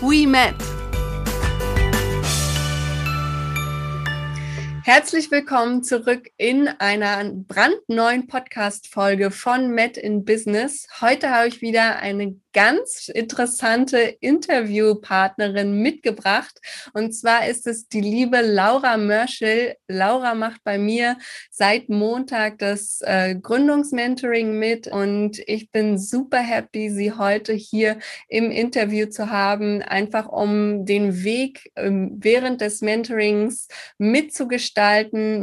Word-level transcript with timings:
we 0.00 0.26
met. 0.26 0.87
Herzlich 4.90 5.30
willkommen 5.30 5.82
zurück 5.82 6.30
in 6.38 6.66
einer 6.66 7.22
brandneuen 7.30 8.26
Podcast-Folge 8.26 9.30
von 9.30 9.70
Met 9.72 9.98
in 9.98 10.24
Business. 10.24 10.86
Heute 11.02 11.28
habe 11.28 11.48
ich 11.48 11.60
wieder 11.60 11.98
eine 11.98 12.36
ganz 12.54 13.08
interessante 13.08 13.98
Interviewpartnerin 13.98 15.82
mitgebracht. 15.82 16.58
Und 16.94 17.12
zwar 17.12 17.46
ist 17.46 17.66
es 17.66 17.88
die 17.88 18.00
liebe 18.00 18.40
Laura 18.40 18.96
Mörschel. 18.96 19.76
Laura 19.88 20.34
macht 20.34 20.64
bei 20.64 20.78
mir 20.78 21.18
seit 21.50 21.90
Montag 21.90 22.58
das 22.58 23.02
äh, 23.02 23.36
Gründungsmentoring 23.36 24.58
mit 24.58 24.86
und 24.86 25.38
ich 25.46 25.70
bin 25.70 25.98
super 25.98 26.38
happy, 26.38 26.88
sie 26.88 27.12
heute 27.12 27.52
hier 27.52 27.98
im 28.26 28.50
Interview 28.50 29.06
zu 29.06 29.28
haben, 29.28 29.82
einfach 29.82 30.28
um 30.28 30.86
den 30.86 31.24
Weg 31.24 31.70
ähm, 31.76 32.16
während 32.18 32.62
des 32.62 32.80
Mentorings 32.80 33.68
mitzugestalten, 33.98 34.77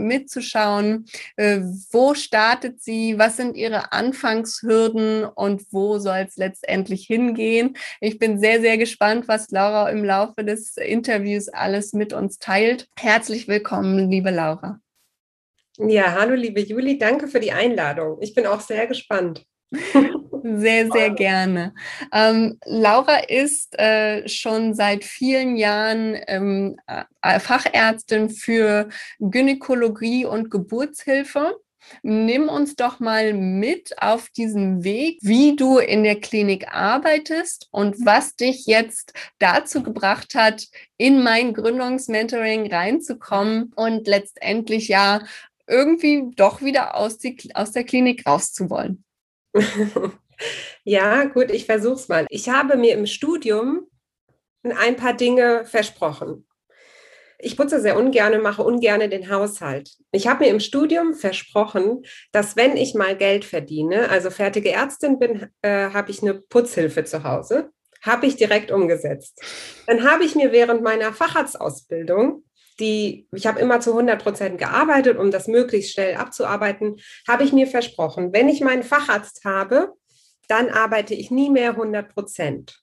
mitzuschauen, 0.08 1.06
äh, 1.36 1.60
wo 1.92 2.14
startet 2.14 2.82
sie, 2.82 3.18
was 3.18 3.38
sind 3.38 3.58
ihre 3.58 3.92
Anfangshürden 3.92 5.26
und 5.26 5.64
wo 5.72 6.00
soll 6.00 6.26
es 6.28 6.38
letztendlich 6.38 7.06
hingehen. 7.06 7.76
Ich 8.02 8.20
bin 8.20 8.40
sehr, 8.40 8.62
sehr 8.62 8.78
gespannt, 8.78 9.28
was 9.28 9.52
Laura 9.52 9.90
im 9.90 10.04
Laufe 10.04 10.44
des 10.44 10.78
Interviews 10.78 11.50
alles 11.50 11.94
mit 11.94 12.14
uns 12.14 12.40
teilt. 12.40 12.88
Herzlich 12.98 13.48
willkommen, 13.48 14.10
liebe 14.10 14.32
Laura. 14.32 14.80
Ja, 15.78 16.14
hallo, 16.14 16.36
liebe 16.36 16.62
Juli, 16.62 16.98
danke 16.98 17.28
für 17.28 17.40
die 17.40 17.52
Einladung. 17.52 18.18
Ich 18.22 18.34
bin 18.34 18.46
auch 18.46 18.62
sehr 18.62 18.88
gespannt. 18.88 19.46
Sehr, 20.48 20.92
sehr 20.92 21.10
gerne. 21.10 21.74
Ähm, 22.12 22.60
Laura 22.66 23.18
ist 23.18 23.80
äh, 23.80 24.28
schon 24.28 24.76
seit 24.76 25.04
vielen 25.04 25.56
Jahren 25.56 26.16
ähm, 26.28 26.78
äh, 26.86 27.40
Fachärztin 27.40 28.30
für 28.30 28.90
Gynäkologie 29.20 30.26
und 30.26 30.52
Geburtshilfe 30.52 31.56
Nimm 32.04 32.50
uns 32.50 32.76
doch 32.76 33.00
mal 33.00 33.34
mit 33.34 34.02
auf 34.02 34.30
diesen 34.30 34.84
Weg, 34.84 35.20
wie 35.22 35.56
du 35.56 35.78
in 35.78 36.04
der 36.04 36.20
Klinik 36.20 36.68
arbeitest 36.74 37.68
und 37.72 37.96
was 38.06 38.36
dich 38.36 38.66
jetzt 38.66 39.14
dazu 39.40 39.84
gebracht 39.84 40.36
hat, 40.36 40.66
in 40.98 41.24
mein 41.24 41.54
Gründungsmentoring 41.54 42.72
reinzukommen 42.72 43.72
und 43.76 44.08
letztendlich 44.08 44.88
ja 44.88 45.22
irgendwie 45.68 46.32
doch 46.36 46.62
wieder 46.62 46.96
aus, 46.96 47.18
die, 47.18 47.38
aus 47.54 47.72
der 47.72 47.84
Klinik 47.84 48.26
rauszuwollen. 48.26 49.04
Ja, 50.84 51.26
gut, 51.26 51.52
ich 51.52 51.66
versuche 51.66 51.96
es 51.96 52.08
mal. 52.08 52.26
Ich 52.30 52.50
habe 52.50 52.78
mir 52.78 52.94
im 52.94 53.06
Studium 53.06 53.88
ein 54.64 54.96
paar 54.96 55.14
Dinge 55.14 55.66
versprochen 55.66 56.46
ich 57.40 57.58
putze 57.58 57.82
sehr 57.82 57.98
ungern, 57.98 58.42
mache 58.42 58.64
ungern 58.64 59.08
den 59.10 59.30
Haushalt. 59.30 59.92
Ich 60.12 60.28
habe 60.28 60.46
mir 60.46 60.50
im 60.50 60.60
Studium 60.60 61.14
versprochen, 61.14 62.04
dass 62.32 62.56
wenn 62.56 62.78
ich 62.78 62.96
mal 62.96 63.16
Geld 63.16 63.46
verdiene, 63.46 64.10
also 64.10 64.30
fertige 64.30 64.72
Ärztin 64.72 65.20
bin, 65.20 65.48
äh, 65.62 65.92
habe 65.92 66.12
ich 66.12 66.22
eine 66.22 66.36
Putzhilfe 66.36 67.04
zu 67.04 67.24
Hause. 67.24 67.70
Habe 68.02 68.28
ich 68.28 68.36
direkt 68.36 68.72
umgesetzt. 68.72 69.42
Dann 69.88 70.10
habe 70.10 70.24
ich 70.24 70.36
mir 70.36 70.52
während 70.52 70.82
meiner 70.82 71.14
Facharztausbildung 71.14 72.44
die, 72.80 73.28
ich 73.32 73.48
habe 73.48 73.62
immer 73.62 73.80
zu 73.80 73.92
100 73.92 74.22
Prozent 74.22 74.58
gearbeitet, 74.58 75.18
um 75.18 75.32
das 75.32 75.48
möglichst 75.48 75.94
schnell 75.94 76.16
abzuarbeiten, 76.16 76.98
habe 77.26 77.46
ich 77.46 77.54
mir 77.54 77.68
versprochen, 77.68 78.34
wenn 78.34 78.50
ich 78.50 78.60
meinen 78.60 78.84
Facharzt 78.84 79.46
habe, 79.46 79.94
dann 80.48 80.70
arbeite 80.70 81.14
ich 81.14 81.32
nie 81.32 81.50
mehr 81.50 81.72
100 81.72 82.14
Prozent. 82.14 82.82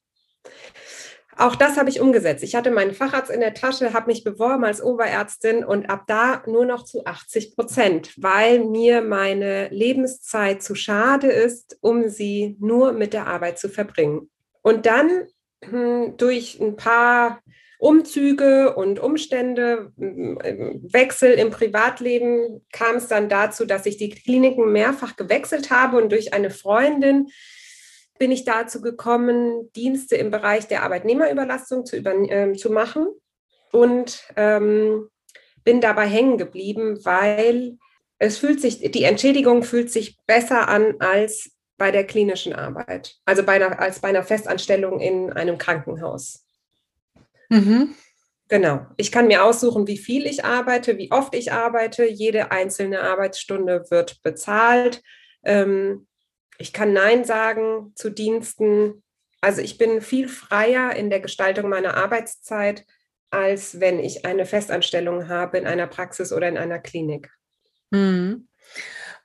Auch 1.37 1.57
das 1.57 1.79
habe 1.79 1.89
ich 1.89 2.01
umgesetzt. 2.01 2.45
Ich 2.45 2.55
hatte 2.55 2.71
meinen 2.71 2.93
Facharzt 2.93 3.31
in 3.31 3.41
der 3.41 3.55
Tasche, 3.55 3.95
habe 3.95 4.09
mich 4.09 4.23
beworben 4.23 4.65
als 4.65 4.83
Oberärztin 4.83 5.65
und 5.65 5.89
ab 5.89 6.05
da 6.07 6.43
nur 6.47 6.67
noch 6.67 6.85
zu 6.85 7.07
80 7.07 7.57
Prozent, 7.57 8.13
weil 8.19 8.65
mir 8.65 9.01
meine 9.01 9.69
Lebenszeit 9.69 10.63
zu 10.63 10.75
schade 10.75 11.29
ist, 11.29 11.79
um 11.81 12.09
sie 12.09 12.57
nur 12.61 12.93
mit 12.93 13.15
der 13.15 13.27
Arbeit 13.27 13.59
zu 13.59 13.71
verbringen. 13.71 14.31
Und 14.61 14.85
dann 14.85 15.27
hm, 15.65 16.17
durch 16.19 16.61
ein 16.61 16.77
paar 16.77 17.41
Umzüge 17.83 18.77
und 18.77 19.01
Umstände, 19.01 19.91
hm, 19.99 20.39
Wechsel 20.93 21.33
im 21.33 21.51
Privatleben 21.51 22.65
kam 22.71 22.95
es 22.95 23.09
dann 23.09 23.29
dazu, 23.29 23.65
dass 23.65 23.87
ich 23.87 23.97
die 23.97 24.11
Kliniken 24.11 24.71
mehrfach 24.71 25.17
gewechselt 25.17 25.73
habe 25.73 25.97
und 26.01 26.13
durch 26.13 26.33
eine 26.33 26.51
Freundin 26.51 27.27
bin 28.21 28.31
ich 28.31 28.45
dazu 28.45 28.83
gekommen, 28.83 29.73
Dienste 29.75 30.15
im 30.15 30.31
Bereich 30.31 30.69
der 30.69 30.85
Arbeitnehmerüberlastung 30.85 31.85
zu, 31.85 31.97
über, 31.97 32.15
äh, 32.15 32.53
zu 32.53 32.71
machen 32.71 33.09
und 33.73 34.29
ähm, 34.37 35.09
bin 35.65 35.81
dabei 35.81 36.07
hängen 36.07 36.39
geblieben, 36.39 37.05
weil 37.05 37.79
es 38.19 38.39
fühlt 38.39 38.61
sich, 38.61 38.93
die 38.93 39.03
Entschädigung 39.03 39.65
fühlt 39.65 39.91
sich 39.91 40.19
besser 40.29 40.69
an 40.69 41.01
als 41.01 41.51
bei 41.79 41.91
der 41.91 42.07
klinischen 42.07 42.53
Arbeit, 42.53 43.17
also 43.25 43.43
bei 43.43 43.55
einer, 43.55 43.81
als 43.81 43.99
bei 43.99 44.11
einer 44.11 44.23
Festanstellung 44.23 45.01
in 45.01 45.33
einem 45.33 45.59
Krankenhaus. 45.59 46.45
Mhm. 47.53 47.95
Genau. 48.49 48.87
Ich 48.97 49.13
kann 49.13 49.29
mir 49.29 49.45
aussuchen, 49.45 49.87
wie 49.87 49.99
viel 49.99 50.27
ich 50.27 50.45
arbeite, 50.45 50.97
wie 50.97 51.11
oft 51.11 51.35
ich 51.35 51.53
arbeite. 51.53 52.07
Jede 52.07 52.51
einzelne 52.51 53.01
Arbeitsstunde 53.01 53.91
wird 53.91 54.23
bezahlt. 54.23 55.03
Ähm, 55.45 56.07
ich 56.59 56.73
kann 56.73 56.93
Nein 56.93 57.25
sagen 57.25 57.93
zu 57.95 58.11
Diensten. 58.11 59.03
Also 59.43 59.61
ich 59.61 59.77
bin 59.77 60.01
viel 60.01 60.29
freier 60.29 60.95
in 60.97 61.11
der 61.11 61.21
Gestaltung 61.21 61.69
meiner 61.69 61.97
Arbeitszeit, 61.97 62.87
als 63.31 63.81
wenn 63.81 63.99
ich 63.99 64.25
eine 64.25 64.47
Festanstellung 64.47 65.29
habe 65.29 65.59
in 65.59 65.67
einer 65.67 65.87
Praxis 65.87 66.33
oder 66.33 66.49
in 66.49 66.57
einer 66.57 66.79
Klinik. 66.79 67.31
Mhm. 67.91 68.49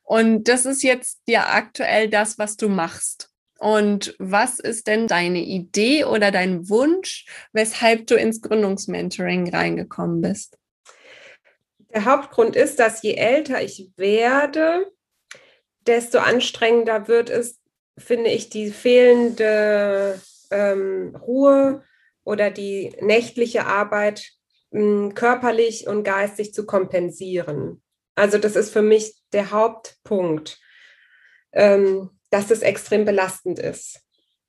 Und 0.03 0.45
das 0.45 0.65
ist 0.65 0.83
jetzt 0.83 1.21
ja 1.27 1.53
aktuell 1.53 2.09
das, 2.09 2.37
was 2.37 2.57
du 2.57 2.67
machst. 2.67 3.29
Und 3.59 4.15
was 4.19 4.59
ist 4.59 4.87
denn 4.87 5.07
deine 5.07 5.39
Idee 5.39 6.05
oder 6.05 6.31
dein 6.31 6.69
Wunsch, 6.69 7.25
weshalb 7.53 8.07
du 8.07 8.15
ins 8.15 8.41
Gründungsmentoring 8.41 9.49
reingekommen 9.53 10.21
bist? 10.21 10.57
Der 11.93 12.05
Hauptgrund 12.05 12.55
ist, 12.55 12.79
dass 12.79 13.01
je 13.01 13.13
älter 13.13 13.61
ich 13.61 13.91
werde, 13.95 14.91
desto 15.87 16.19
anstrengender 16.19 17.07
wird 17.07 17.29
es, 17.29 17.59
finde 17.97 18.29
ich, 18.29 18.49
die 18.49 18.69
fehlende 18.71 20.21
ähm, 20.51 21.15
Ruhe 21.15 21.83
oder 22.23 22.51
die 22.51 22.93
nächtliche 23.01 23.65
Arbeit 23.65 24.29
mh, 24.71 24.81
hm, 24.81 25.13
körperlich 25.15 25.87
und 25.87 26.03
geistig 26.03 26.53
zu 26.53 26.65
kompensieren. 26.65 27.81
Also 28.15 28.37
das 28.37 28.55
ist 28.55 28.71
für 28.71 28.81
mich 28.81 29.15
der 29.31 29.51
Hauptpunkt, 29.51 30.59
ähm, 31.53 32.16
dass 32.29 32.51
es 32.51 32.61
extrem 32.61 33.05
belastend 33.05 33.59
ist 33.59 34.01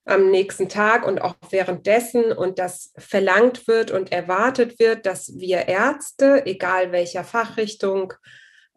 am 0.09 0.31
nächsten 0.31 0.69
Tag 0.69 1.05
und 1.05 1.21
auch 1.21 1.35
währenddessen 1.51 2.31
und 2.31 2.57
dass 2.57 2.91
verlangt 2.97 3.67
wird 3.67 3.91
und 3.91 4.11
erwartet 4.11 4.79
wird, 4.79 5.05
dass 5.05 5.37
wir 5.37 5.67
Ärzte, 5.67 6.45
egal 6.45 6.91
welcher 6.91 7.23
Fachrichtung, 7.23 8.13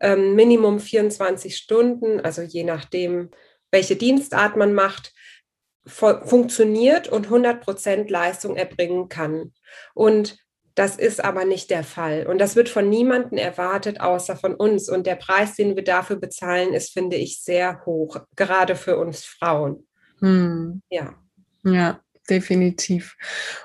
ähm, 0.01 0.35
Minimum 0.35 0.79
24 0.79 1.57
Stunden, 1.57 2.21
also 2.21 2.43
je 2.43 2.65
nachdem, 2.65 3.31
welche 3.71 3.97
Dienstart 3.97 4.57
man 4.57 4.75
macht, 4.75 5.15
funktioniert 5.85 7.09
und 7.09 7.25
100 7.25 7.61
Prozent 7.61 8.11
Leistung 8.11 8.57
erbringen 8.57 9.09
kann. 9.09 9.53
Und 9.95 10.39
das 10.75 10.97
ist 10.97 11.23
aber 11.23 11.45
nicht 11.45 11.71
der 11.71 11.85
Fall. 11.85 12.27
Und 12.27 12.39
das 12.39 12.57
wird 12.57 12.69
von 12.69 12.89
niemandem 12.89 13.39
erwartet, 13.39 14.01
außer 14.01 14.37
von 14.37 14.55
uns. 14.55 14.89
Und 14.89 15.07
der 15.07 15.17
Preis, 15.17 15.55
den 15.55 15.77
wir 15.77 15.85
dafür 15.85 16.17
bezahlen, 16.17 16.73
ist, 16.73 16.93
finde 16.93 17.17
ich, 17.17 17.43
sehr 17.43 17.85
hoch, 17.85 18.19
gerade 18.37 18.77
für 18.77 18.97
uns 18.97 19.25
Frauen. 19.25 19.87
Hm. 20.21 20.83
Ja. 20.89 21.15
Ja. 21.65 22.01
definitiv. 22.31 23.17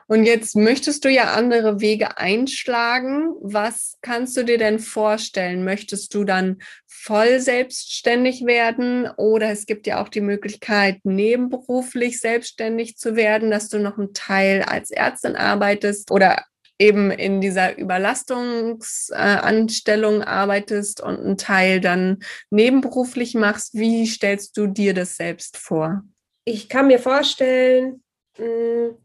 Und 0.08 0.24
jetzt 0.24 0.56
möchtest 0.56 1.06
du 1.06 1.10
ja 1.10 1.36
andere 1.36 1.80
Wege 1.80 2.18
einschlagen. 2.18 3.34
Was 3.42 3.98
kannst 4.02 4.36
du 4.36 4.44
dir 4.44 4.58
denn 4.58 4.80
vorstellen? 4.80 5.64
Möchtest 5.64 6.14
du 6.16 6.24
dann 6.24 6.58
voll 6.88 7.40
selbstständig 7.40 8.46
werden 8.46 9.08
oder 9.16 9.52
es 9.52 9.68
gibt 9.68 9.86
ja 9.86 10.02
auch 10.02 10.10
die 10.10 10.22
Möglichkeit, 10.22 11.00
nebenberuflich 11.04 12.20
selbstständig 12.20 12.98
zu 12.98 13.16
werden, 13.16 13.52
dass 13.52 13.70
du 13.70 13.78
noch 13.80 13.98
einen 13.98 14.14
Teil 14.14 14.64
als 14.64 14.90
Ärztin 14.90 15.36
arbeitest 15.36 16.12
oder 16.12 16.44
eben 16.80 17.12
in 17.12 17.42
dieser 17.42 17.78
Überlastungsanstellung 17.78 20.24
arbeitest 20.24 21.02
und 21.02 21.20
einen 21.20 21.38
Teil 21.38 21.82
dann 21.82 22.20
nebenberuflich 22.50 23.34
machst. 23.34 23.74
Wie 23.74 24.06
stellst 24.06 24.56
du 24.58 24.68
dir 24.68 24.94
das 24.94 25.16
selbst 25.16 25.58
vor? 25.58 26.04
Ich 26.46 26.70
kann 26.70 26.86
mir 26.88 27.00
vorstellen, 27.00 28.04
hm, 28.38 28.96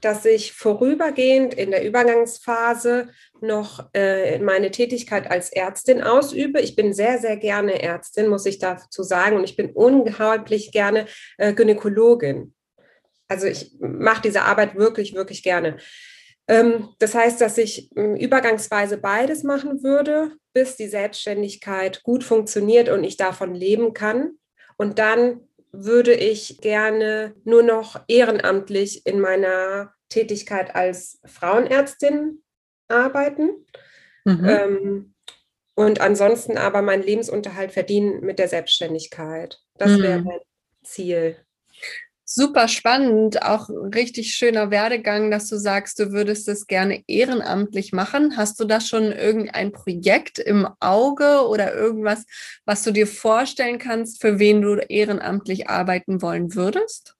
dass 0.00 0.24
ich 0.24 0.52
vorübergehend 0.52 1.54
in 1.54 1.70
der 1.70 1.84
Übergangsphase 1.84 3.08
noch 3.40 3.88
äh, 3.94 4.38
meine 4.38 4.70
Tätigkeit 4.70 5.30
als 5.30 5.52
Ärztin 5.52 6.02
ausübe. 6.02 6.60
Ich 6.60 6.74
bin 6.74 6.92
sehr, 6.92 7.18
sehr 7.18 7.36
gerne 7.36 7.82
Ärztin, 7.82 8.28
muss 8.28 8.46
ich 8.46 8.58
dazu 8.58 9.02
sagen, 9.02 9.36
und 9.36 9.44
ich 9.44 9.56
bin 9.56 9.70
unglaublich 9.70 10.72
gerne 10.72 11.06
äh, 11.38 11.52
Gynäkologin. 11.52 12.54
Also 13.28 13.46
ich 13.46 13.76
mache 13.78 14.22
diese 14.22 14.42
Arbeit 14.42 14.74
wirklich, 14.74 15.14
wirklich 15.14 15.42
gerne. 15.42 15.76
Ähm, 16.50 16.88
das 16.98 17.14
heißt, 17.14 17.40
dass 17.40 17.58
ich 17.58 17.90
hm, 17.94 18.16
übergangsweise 18.16 18.98
beides 18.98 19.44
machen 19.44 19.84
würde, 19.84 20.32
bis 20.52 20.76
die 20.76 20.88
Selbstständigkeit 20.88 22.02
gut 22.02 22.24
funktioniert 22.24 22.88
und 22.88 23.04
ich 23.04 23.16
davon 23.16 23.54
leben 23.54 23.94
kann. 23.94 24.32
Und 24.76 24.98
dann 24.98 25.48
würde 25.70 26.12
ich 26.12 26.60
gerne 26.60 27.36
nur 27.44 27.62
noch 27.62 28.02
ehrenamtlich 28.08 29.06
in 29.06 29.20
meiner 29.20 29.94
Tätigkeit 30.08 30.74
als 30.74 31.20
Frauenärztin 31.24 32.42
arbeiten. 32.88 33.64
Mhm. 34.24 34.48
Ähm, 34.48 35.14
und 35.76 36.00
ansonsten 36.00 36.58
aber 36.58 36.82
meinen 36.82 37.04
Lebensunterhalt 37.04 37.70
verdienen 37.70 38.22
mit 38.22 38.40
der 38.40 38.48
Selbstständigkeit. 38.48 39.60
Das 39.78 39.92
mhm. 39.92 40.02
wäre 40.02 40.22
mein 40.22 40.40
Ziel 40.82 41.36
super 42.32 42.68
spannend, 42.68 43.42
auch 43.42 43.68
richtig 43.68 44.34
schöner 44.34 44.70
Werdegang, 44.70 45.32
dass 45.32 45.48
du 45.48 45.56
sagst, 45.56 45.98
du 45.98 46.12
würdest 46.12 46.48
es 46.48 46.68
gerne 46.68 47.02
ehrenamtlich 47.08 47.92
machen. 47.92 48.36
Hast 48.36 48.60
du 48.60 48.66
da 48.66 48.80
schon 48.80 49.10
irgendein 49.10 49.72
Projekt 49.72 50.38
im 50.38 50.68
Auge 50.78 51.48
oder 51.48 51.74
irgendwas, 51.74 52.24
was 52.64 52.84
du 52.84 52.92
dir 52.92 53.08
vorstellen 53.08 53.78
kannst, 53.78 54.20
für 54.20 54.38
wen 54.38 54.62
du 54.62 54.76
ehrenamtlich 54.76 55.68
arbeiten 55.68 56.22
wollen 56.22 56.54
würdest? 56.54 57.16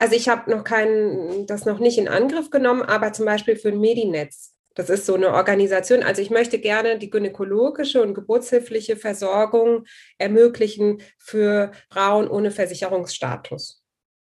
Also 0.00 0.16
ich 0.16 0.28
habe 0.28 0.50
noch 0.50 0.64
keinen, 0.64 1.46
das 1.46 1.64
noch 1.64 1.78
nicht 1.78 1.98
in 1.98 2.08
Angriff 2.08 2.50
genommen, 2.50 2.82
aber 2.82 3.12
zum 3.12 3.26
Beispiel 3.26 3.54
für 3.54 3.68
ein 3.68 3.80
Medinetz. 3.80 4.54
Das 4.74 4.90
ist 4.90 5.06
so 5.06 5.14
eine 5.14 5.32
Organisation. 5.32 6.02
Also 6.02 6.20
ich 6.20 6.30
möchte 6.30 6.58
gerne 6.58 6.98
die 6.98 7.10
gynäkologische 7.10 8.02
und 8.02 8.14
geburtshilfliche 8.14 8.96
Versorgung 8.96 9.84
ermöglichen 10.18 11.00
für 11.16 11.70
Frauen 11.90 12.28
ohne 12.28 12.50
Versicherungsstatus 12.50 13.77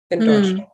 in 0.09 0.19
hm. 0.21 0.25
Deutschland. 0.25 0.69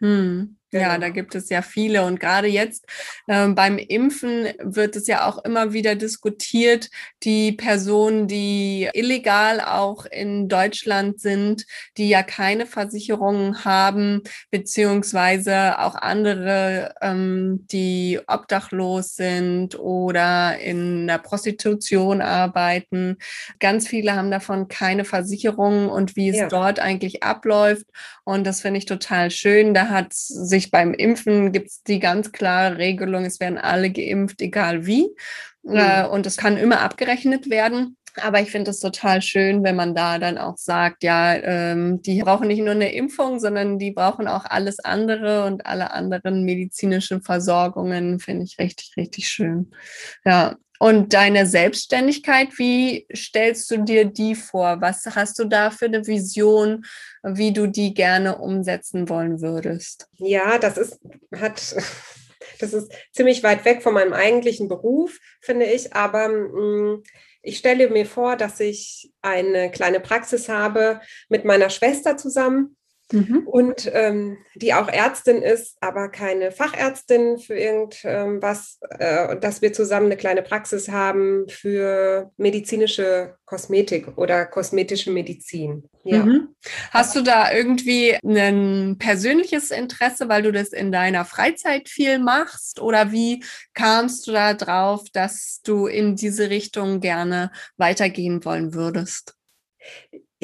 Hm. 0.00 0.55
Genau. 0.72 0.84
Ja, 0.84 0.98
da 0.98 1.10
gibt 1.10 1.34
es 1.36 1.48
ja 1.48 1.62
viele. 1.62 2.04
Und 2.04 2.18
gerade 2.18 2.48
jetzt 2.48 2.86
äh, 3.28 3.46
beim 3.48 3.78
Impfen 3.78 4.48
wird 4.60 4.96
es 4.96 5.06
ja 5.06 5.28
auch 5.28 5.44
immer 5.44 5.72
wieder 5.72 5.94
diskutiert, 5.94 6.90
die 7.22 7.52
Personen, 7.52 8.26
die 8.26 8.88
illegal 8.92 9.60
auch 9.60 10.06
in 10.06 10.48
Deutschland 10.48 11.20
sind, 11.20 11.66
die 11.96 12.08
ja 12.08 12.24
keine 12.24 12.66
Versicherungen 12.66 13.64
haben, 13.64 14.22
beziehungsweise 14.50 15.78
auch 15.78 15.94
andere, 15.94 16.94
ähm, 17.00 17.66
die 17.70 18.18
obdachlos 18.26 19.14
sind 19.14 19.78
oder 19.78 20.58
in 20.58 21.06
der 21.06 21.18
Prostitution 21.18 22.20
arbeiten. 22.20 23.18
Ganz 23.60 23.86
viele 23.86 24.14
haben 24.16 24.32
davon 24.32 24.66
keine 24.66 25.04
Versicherungen 25.04 25.88
und 25.88 26.16
wie 26.16 26.30
es 26.30 26.36
ja. 26.36 26.48
dort 26.48 26.80
eigentlich 26.80 27.22
abläuft. 27.22 27.86
Und 28.24 28.44
das 28.44 28.60
finde 28.62 28.78
ich 28.78 28.86
total 28.86 29.30
schön. 29.30 29.72
Da 29.72 29.88
hat 29.88 30.12
sich 30.12 30.55
sich 30.56 30.70
beim 30.70 30.94
Impfen 30.94 31.52
gibt 31.52 31.68
es 31.68 31.82
die 31.82 31.98
ganz 31.98 32.32
klare 32.32 32.78
Regelung, 32.78 33.24
es 33.24 33.40
werden 33.40 33.58
alle 33.58 33.90
geimpft, 33.90 34.40
egal 34.40 34.86
wie. 34.86 35.08
Mhm. 35.62 35.76
Äh, 35.76 36.06
und 36.06 36.26
es 36.26 36.36
kann 36.36 36.56
immer 36.56 36.80
abgerechnet 36.80 37.50
werden. 37.50 37.96
Aber 38.22 38.40
ich 38.40 38.50
finde 38.50 38.70
es 38.70 38.80
total 38.80 39.20
schön, 39.20 39.62
wenn 39.62 39.76
man 39.76 39.94
da 39.94 40.18
dann 40.18 40.38
auch 40.38 40.56
sagt, 40.56 41.02
ja, 41.02 41.34
ähm, 41.34 42.00
die 42.00 42.22
brauchen 42.22 42.48
nicht 42.48 42.60
nur 42.62 42.70
eine 42.70 42.94
Impfung, 42.94 43.40
sondern 43.40 43.78
die 43.78 43.90
brauchen 43.90 44.26
auch 44.26 44.46
alles 44.46 44.78
andere 44.78 45.44
und 45.44 45.66
alle 45.66 45.90
anderen 45.90 46.44
medizinischen 46.44 47.20
Versorgungen, 47.20 48.18
finde 48.18 48.44
ich 48.44 48.58
richtig, 48.58 48.92
richtig 48.96 49.28
schön. 49.28 49.70
Ja. 50.24 50.56
Und 50.78 51.12
deine 51.14 51.46
Selbstständigkeit, 51.46 52.48
wie 52.58 53.06
stellst 53.14 53.70
du 53.70 53.78
dir 53.78 54.04
die 54.04 54.34
vor? 54.34 54.80
Was 54.80 55.06
hast 55.06 55.38
du 55.38 55.44
da 55.44 55.70
für 55.70 55.86
eine 55.86 56.06
Vision, 56.06 56.84
wie 57.22 57.52
du 57.52 57.66
die 57.66 57.94
gerne 57.94 58.38
umsetzen 58.38 59.08
wollen 59.08 59.40
würdest? 59.40 60.08
Ja, 60.18 60.58
das 60.58 60.76
ist, 60.76 61.00
hat, 61.34 61.76
das 62.60 62.72
ist 62.72 62.92
ziemlich 63.12 63.42
weit 63.42 63.64
weg 63.64 63.82
von 63.82 63.94
meinem 63.94 64.12
eigentlichen 64.12 64.68
Beruf, 64.68 65.18
finde 65.40 65.66
ich. 65.66 65.94
Aber 65.94 66.28
mh, 66.28 66.60
mm, 66.60 67.02
ich 67.42 67.58
stelle 67.58 67.88
mir 67.88 68.06
vor, 68.06 68.36
dass 68.36 68.58
ich 68.58 69.12
eine 69.22 69.70
kleine 69.70 70.00
Praxis 70.00 70.48
habe 70.48 71.00
mit 71.28 71.44
meiner 71.44 71.70
Schwester 71.70 72.16
zusammen 72.16 72.76
Mhm. 73.12 73.46
Und 73.46 73.88
ähm, 73.92 74.38
die 74.56 74.74
auch 74.74 74.88
Ärztin 74.88 75.40
ist, 75.40 75.76
aber 75.80 76.08
keine 76.08 76.50
Fachärztin 76.50 77.38
für 77.38 77.54
irgendwas, 77.54 78.78
äh, 78.98 79.36
dass 79.38 79.62
wir 79.62 79.72
zusammen 79.72 80.06
eine 80.06 80.16
kleine 80.16 80.42
Praxis 80.42 80.88
haben 80.88 81.48
für 81.48 82.32
medizinische 82.36 83.36
Kosmetik 83.44 84.18
oder 84.18 84.44
kosmetische 84.46 85.12
Medizin. 85.12 85.88
Ja. 86.02 86.24
Mhm. 86.24 86.48
Hast 86.90 87.14
du 87.14 87.22
da 87.22 87.52
irgendwie 87.52 88.16
ein 88.24 88.96
persönliches 88.98 89.70
Interesse, 89.70 90.28
weil 90.28 90.42
du 90.42 90.50
das 90.50 90.70
in 90.70 90.90
deiner 90.90 91.24
Freizeit 91.24 91.88
viel 91.88 92.18
machst? 92.18 92.80
Oder 92.80 93.12
wie 93.12 93.44
kamst 93.74 94.26
du 94.26 94.32
da 94.32 94.54
drauf, 94.54 95.04
dass 95.12 95.60
du 95.64 95.86
in 95.86 96.16
diese 96.16 96.50
Richtung 96.50 97.00
gerne 97.00 97.52
weitergehen 97.76 98.44
wollen 98.44 98.74
würdest? 98.74 99.36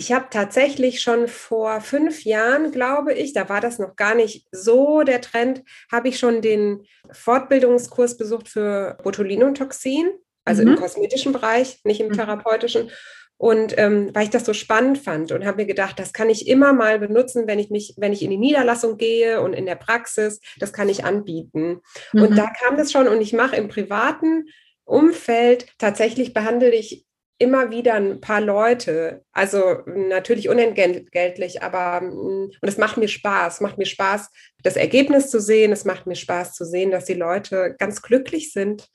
Ich 0.02 0.10
habe 0.10 0.26
tatsächlich 0.30 1.00
schon 1.00 1.28
vor 1.28 1.80
fünf 1.80 2.24
Jahren, 2.24 2.72
glaube 2.72 3.12
ich, 3.12 3.34
da 3.34 3.48
war 3.48 3.60
das 3.60 3.78
noch 3.78 3.94
gar 3.94 4.16
nicht 4.16 4.48
so 4.50 5.04
der 5.04 5.20
Trend, 5.20 5.62
habe 5.92 6.08
ich 6.08 6.18
schon 6.18 6.42
den 6.42 6.84
Fortbildungskurs 7.12 8.16
besucht 8.16 8.48
für 8.48 8.98
Botulinumtoxin, 9.04 10.10
also 10.44 10.62
mhm. 10.62 10.70
im 10.70 10.76
kosmetischen 10.76 11.32
Bereich, 11.32 11.78
nicht 11.84 12.00
im 12.00 12.08
mhm. 12.08 12.14
therapeutischen. 12.14 12.90
Und 13.36 13.78
ähm, 13.78 14.10
weil 14.12 14.24
ich 14.24 14.30
das 14.30 14.44
so 14.44 14.54
spannend 14.54 14.98
fand 14.98 15.30
und 15.30 15.46
habe 15.46 15.58
mir 15.58 15.66
gedacht, 15.66 16.00
das 16.00 16.12
kann 16.12 16.30
ich 16.30 16.48
immer 16.48 16.72
mal 16.72 16.98
benutzen, 16.98 17.46
wenn 17.46 17.60
ich 17.60 17.70
mich, 17.70 17.94
wenn 17.96 18.12
ich 18.12 18.22
in 18.22 18.30
die 18.30 18.38
Niederlassung 18.38 18.96
gehe 18.98 19.40
und 19.40 19.52
in 19.52 19.66
der 19.66 19.76
Praxis, 19.76 20.40
das 20.58 20.72
kann 20.72 20.88
ich 20.88 21.04
anbieten. 21.04 21.80
Mhm. 22.12 22.22
Und 22.22 22.36
da 22.36 22.50
kam 22.50 22.76
das 22.76 22.90
schon 22.90 23.06
und 23.06 23.20
ich 23.20 23.34
mache 23.34 23.54
im 23.54 23.68
privaten 23.68 24.48
Umfeld 24.84 25.68
tatsächlich 25.78 26.34
behandle 26.34 26.70
ich 26.70 27.06
immer 27.42 27.70
wieder 27.70 27.94
ein 27.94 28.20
paar 28.20 28.40
Leute, 28.40 29.24
also 29.32 29.78
natürlich 29.86 30.48
unentgeltlich, 30.48 31.62
aber 31.62 32.00
mm, 32.00 32.52
und 32.60 32.68
es 32.68 32.78
macht 32.78 32.96
mir 32.96 33.08
Spaß, 33.08 33.60
macht 33.60 33.78
mir 33.78 33.86
Spaß, 33.86 34.30
das 34.62 34.76
Ergebnis 34.76 35.28
zu 35.28 35.40
sehen, 35.40 35.72
es 35.72 35.84
macht 35.84 36.06
mir 36.06 36.14
Spaß 36.14 36.54
zu 36.54 36.64
sehen, 36.64 36.92
dass 36.92 37.04
die 37.04 37.14
Leute 37.14 37.74
ganz 37.78 38.00
glücklich 38.00 38.52
sind, 38.52 38.88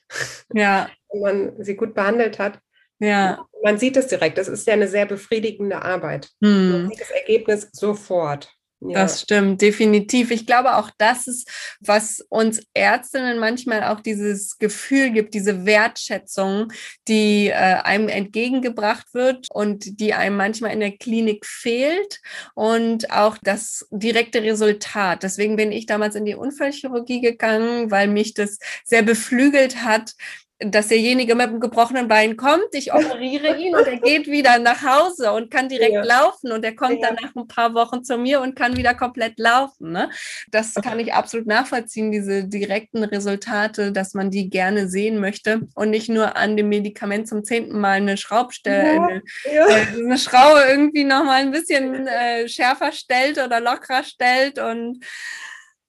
ja. 0.53 0.89
wenn 1.11 1.21
man 1.21 1.63
sie 1.63 1.75
gut 1.75 1.93
behandelt 1.93 2.39
hat. 2.39 2.59
Ja. 2.99 3.45
Man 3.63 3.77
sieht 3.77 3.97
es 3.97 4.07
direkt, 4.07 4.37
das 4.37 4.47
ist 4.47 4.65
ja 4.65 4.73
eine 4.73 4.87
sehr 4.87 5.05
befriedigende 5.05 5.81
Arbeit. 5.81 6.29
Hm. 6.41 6.71
Man 6.71 6.89
sieht 6.89 7.01
das 7.01 7.11
Ergebnis 7.11 7.69
sofort. 7.73 8.56
Das 8.79 9.21
stimmt, 9.21 9.61
definitiv. 9.61 10.29
Ich 10.29 10.45
glaube 10.45 10.75
auch, 10.75 10.91
das 10.99 11.25
ist, 11.27 11.49
was 11.79 12.23
uns 12.29 12.61
Ärztinnen 12.75 13.39
manchmal 13.39 13.83
auch 13.83 14.01
dieses 14.01 14.59
Gefühl 14.59 15.11
gibt, 15.11 15.33
diese 15.33 15.65
Wertschätzung, 15.65 16.71
die 17.07 17.47
äh, 17.47 17.53
einem 17.53 18.07
entgegengebracht 18.07 19.07
wird 19.13 19.47
und 19.51 19.99
die 19.99 20.13
einem 20.13 20.37
manchmal 20.37 20.73
in 20.73 20.79
der 20.79 20.95
Klinik 20.95 21.45
fehlt 21.45 22.21
und 22.53 23.11
auch 23.11 23.37
das 23.41 23.87
direkte 23.89 24.43
Resultat. 24.43 25.23
Deswegen 25.23 25.55
bin 25.55 25.71
ich 25.71 25.87
damals 25.87 26.13
in 26.13 26.25
die 26.25 26.35
Unfallchirurgie 26.35 27.21
gegangen, 27.21 27.89
weil 27.89 28.07
mich 28.07 28.35
das 28.35 28.59
sehr 28.85 29.01
beflügelt 29.01 29.83
hat, 29.83 30.13
dass 30.59 30.87
derjenige 30.87 31.35
mit 31.35 31.47
dem 31.47 31.59
gebrochenen 31.59 32.07
Bein 32.07 32.35
kommt, 32.35 32.67
ich 32.71 32.91
operiere 32.91 33.57
ihn 33.57 33.75
und 33.75 33.85
er 33.85 33.97
geht 33.97 34.25
wieder 34.25 34.57
nach 34.57 34.81
Hause 34.81 35.31
und 35.33 35.51
kann 35.51 35.69
direkt 35.69 35.93
ja. 35.93 36.03
laufen 36.03 36.51
und 36.51 36.65
er 36.65 36.75
kommt 36.75 36.99
ja. 36.99 37.07
dann 37.07 37.17
nach 37.21 37.35
ein 37.35 37.47
paar 37.47 37.75
Wochen 37.75 38.03
zu 38.03 38.17
mir 38.17 38.41
und 38.41 38.55
kann 38.55 38.75
wieder 38.75 38.95
komplett 38.95 39.37
laufen. 39.37 39.91
Ne? 39.91 40.09
Das 40.49 40.73
kann 40.73 40.99
ich 40.99 41.13
absolut 41.13 41.45
nachvollziehen, 41.45 42.11
diese 42.11 42.45
direkten 42.45 43.03
Resultate, 43.03 43.91
dass 43.91 44.15
man 44.15 44.31
die 44.31 44.49
gerne 44.49 44.87
sehen 44.87 45.19
möchte 45.19 45.61
und 45.75 45.91
nicht 45.91 46.09
nur 46.09 46.35
an 46.35 46.57
dem 46.57 46.69
Medikament 46.69 47.27
zum 47.27 47.43
zehnten 47.43 47.79
Mal 47.79 47.97
eine 47.97 48.17
Schraubstelle, 48.17 48.95
ja. 48.95 49.05
eine, 49.05 49.21
äh, 49.45 50.03
eine, 50.03 50.17
Schraube 50.17 50.63
irgendwie 50.67 51.03
nochmal 51.03 51.41
ein 51.41 51.51
bisschen 51.51 52.07
äh, 52.07 52.47
schärfer 52.47 52.91
stellt 52.93 53.37
oder 53.37 53.59
lockerer 53.59 54.03
stellt 54.03 54.57
und 54.57 55.05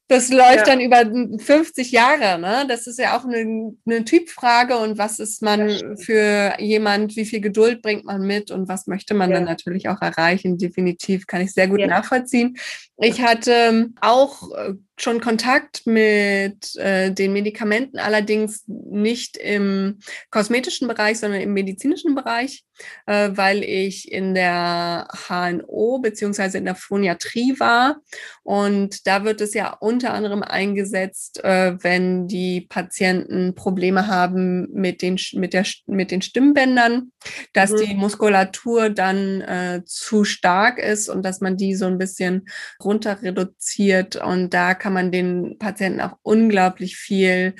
Das 0.09 0.31
läuft 0.31 0.57
ja. 0.57 0.65
dann 0.65 0.81
über 0.81 1.05
50 1.39 1.93
Jahre, 1.93 2.41
ne? 2.41 2.65
Das 2.67 2.87
ist 2.87 2.99
ja 2.99 3.17
auch 3.17 3.27
eine, 3.27 3.75
eine 3.87 4.05
Typfrage 4.07 4.79
und 4.79 4.97
was 4.97 5.19
ist 5.19 5.43
man 5.43 5.99
für 5.99 6.55
jemand, 6.59 7.15
wie 7.15 7.27
viel 7.27 7.43
Geduld 7.43 7.83
bringt 7.83 8.07
man 8.07 8.23
mit 8.23 8.51
und 8.51 8.69
was 8.69 8.87
möchte 8.87 9.13
man 9.13 9.31
ja. 9.31 9.37
dann 9.37 9.45
natürlich 9.45 9.91
auch 9.91 10.01
erreichen? 10.01 10.57
Definitiv 10.57 11.27
kann 11.27 11.43
ich 11.43 11.53
sehr 11.53 11.69
gut 11.69 11.81
ja. 11.81 11.87
nachvollziehen. 11.87 12.57
Ich 12.97 13.21
hatte 13.21 13.91
auch 14.01 14.51
äh, 14.57 14.75
schon 15.03 15.21
Kontakt 15.21 15.87
mit 15.87 16.75
äh, 16.77 17.13
den 17.13 17.33
Medikamenten, 17.33 17.99
allerdings 17.99 18.65
nicht 18.67 19.37
im 19.37 19.99
kosmetischen 20.31 20.89
Bereich, 20.89 21.19
sondern 21.19 21.41
im 21.41 21.53
medizinischen 21.53 22.15
Bereich, 22.15 22.65
äh, 23.07 23.31
weil 23.33 23.63
ich 23.63 24.11
in 24.11 24.35
der 24.35 25.09
HNO 25.29 26.01
beziehungsweise 26.01 26.59
in 26.59 26.65
der 26.65 26.75
Phoniatrie 26.75 27.59
war. 27.59 27.99
Und 28.43 29.07
da 29.07 29.25
wird 29.25 29.41
es 29.41 29.55
ja 29.55 29.77
unter 29.81 30.13
anderem 30.15 30.43
eingesetzt, 30.43 31.43
äh, 31.45 31.77
wenn 31.83 32.29
die 32.29 32.63
Patienten 32.63 33.55
Probleme 33.55 34.07
haben 34.07 34.69
mit 34.73 35.03
den, 35.03 35.19
mit 35.35 35.53
der, 35.53 35.65
mit 35.87 36.11
den 36.11 36.23
Stimmbändern, 36.23 37.13
dass 37.53 37.71
mhm. 37.71 37.77
die 37.79 37.95
Muskulatur 37.95 38.91
dann 38.91 39.41
äh, 39.43 39.83
zu 39.85 40.25
stark 40.25 40.79
ist 40.79 41.09
und 41.09 41.23
dass 41.23 41.41
man 41.41 41.57
die 41.57 41.75
so 41.75 41.87
ein 41.87 41.99
bisschen 41.99 42.49
runter 42.83 43.23
reduziert. 43.23 44.17
Und 44.17 44.55
da 44.55 44.75
kann 44.75 44.88
man 44.93 45.13
den 45.13 45.59
Patienten 45.59 46.01
auch 46.01 46.17
unglaublich 46.23 46.97
viel 46.97 47.55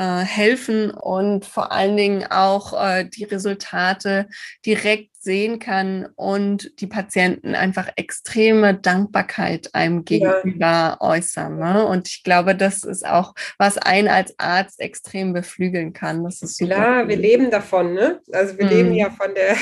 äh, 0.00 0.20
helfen 0.20 0.90
und 0.90 1.44
vor 1.44 1.72
allen 1.72 1.96
Dingen 1.96 2.24
auch 2.30 2.72
äh, 2.72 3.04
die 3.04 3.24
Resultate 3.24 4.28
direkt 4.64 5.10
sehen 5.18 5.58
kann 5.58 6.08
und 6.16 6.80
die 6.80 6.86
Patienten 6.86 7.54
einfach 7.54 7.90
extreme 7.96 8.74
Dankbarkeit 8.74 9.74
einem 9.74 10.06
gegenüber 10.06 10.66
ja. 10.66 10.96
äußern. 11.00 11.58
Ne? 11.58 11.84
Und 11.84 12.08
ich 12.08 12.22
glaube, 12.22 12.56
das 12.56 12.82
ist 12.84 13.06
auch, 13.06 13.34
was 13.58 13.76
einen 13.76 14.08
als 14.08 14.34
Arzt 14.38 14.80
extrem 14.80 15.34
beflügeln 15.34 15.92
kann. 15.92 16.24
Das 16.24 16.40
ist 16.40 16.56
super. 16.56 16.74
Klar, 16.74 17.08
wir 17.08 17.16
leben 17.16 17.50
davon, 17.50 17.92
ne? 17.92 18.20
Also 18.32 18.56
wir 18.56 18.70
hm. 18.70 18.76
leben 18.76 18.94
ja 18.94 19.10
von 19.10 19.34
der 19.34 19.56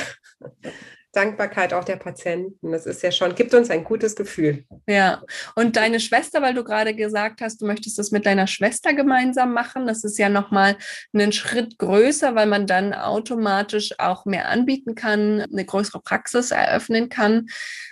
Dankbarkeit 1.13 1.73
auch 1.73 1.85
der 1.85 1.97
Patienten. 1.97 2.73
Das 2.73 2.87
ist 2.87 3.03
ja 3.03 3.11
schon, 3.11 3.35
gibt 3.35 3.55
uns 3.55 3.71
ein 3.71 3.85
gutes 3.85 4.15
Gefühl. 4.15 4.65
Ja, 4.87 5.23
und 5.55 5.77
deine 5.77 6.01
Schwester, 6.01 6.43
weil 6.43 6.55
du 6.55 6.65
gerade 6.65 6.95
gesagt 6.95 7.41
hast, 7.41 7.63
du 7.63 7.67
möchtest 7.67 7.99
das 7.99 8.11
mit 8.11 8.27
deiner 8.27 8.47
Schwester 8.47 8.93
gemeinsam 8.93 9.53
machen, 9.53 9.87
das 9.87 10.05
ist 10.05 10.19
ja 10.19 10.29
nochmal 10.29 10.77
einen 11.13 11.33
Schritt 11.33 11.79
größer, 11.79 12.35
weil 12.35 12.47
man 12.47 12.67
dann 12.67 12.93
automatisch 12.93 13.95
auch 13.99 14.27
mehr 14.27 14.49
anbieten 14.49 14.95
kann, 14.95 15.41
eine 15.41 15.65
größere 15.65 16.01
Praxis 16.01 16.51
eröffnen 16.51 17.09
kann. 17.09 17.47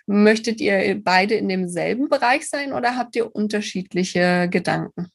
Möchtet 0.06 0.60
ihr 0.60 1.00
beide 1.02 1.34
in 1.34 1.48
demselben 1.48 2.08
Bereich 2.08 2.48
sein 2.48 2.72
oder 2.72 2.96
habt 2.96 3.16
ihr 3.16 3.34
unterschiedliche 3.34 4.48
Gedanken? 4.50 5.10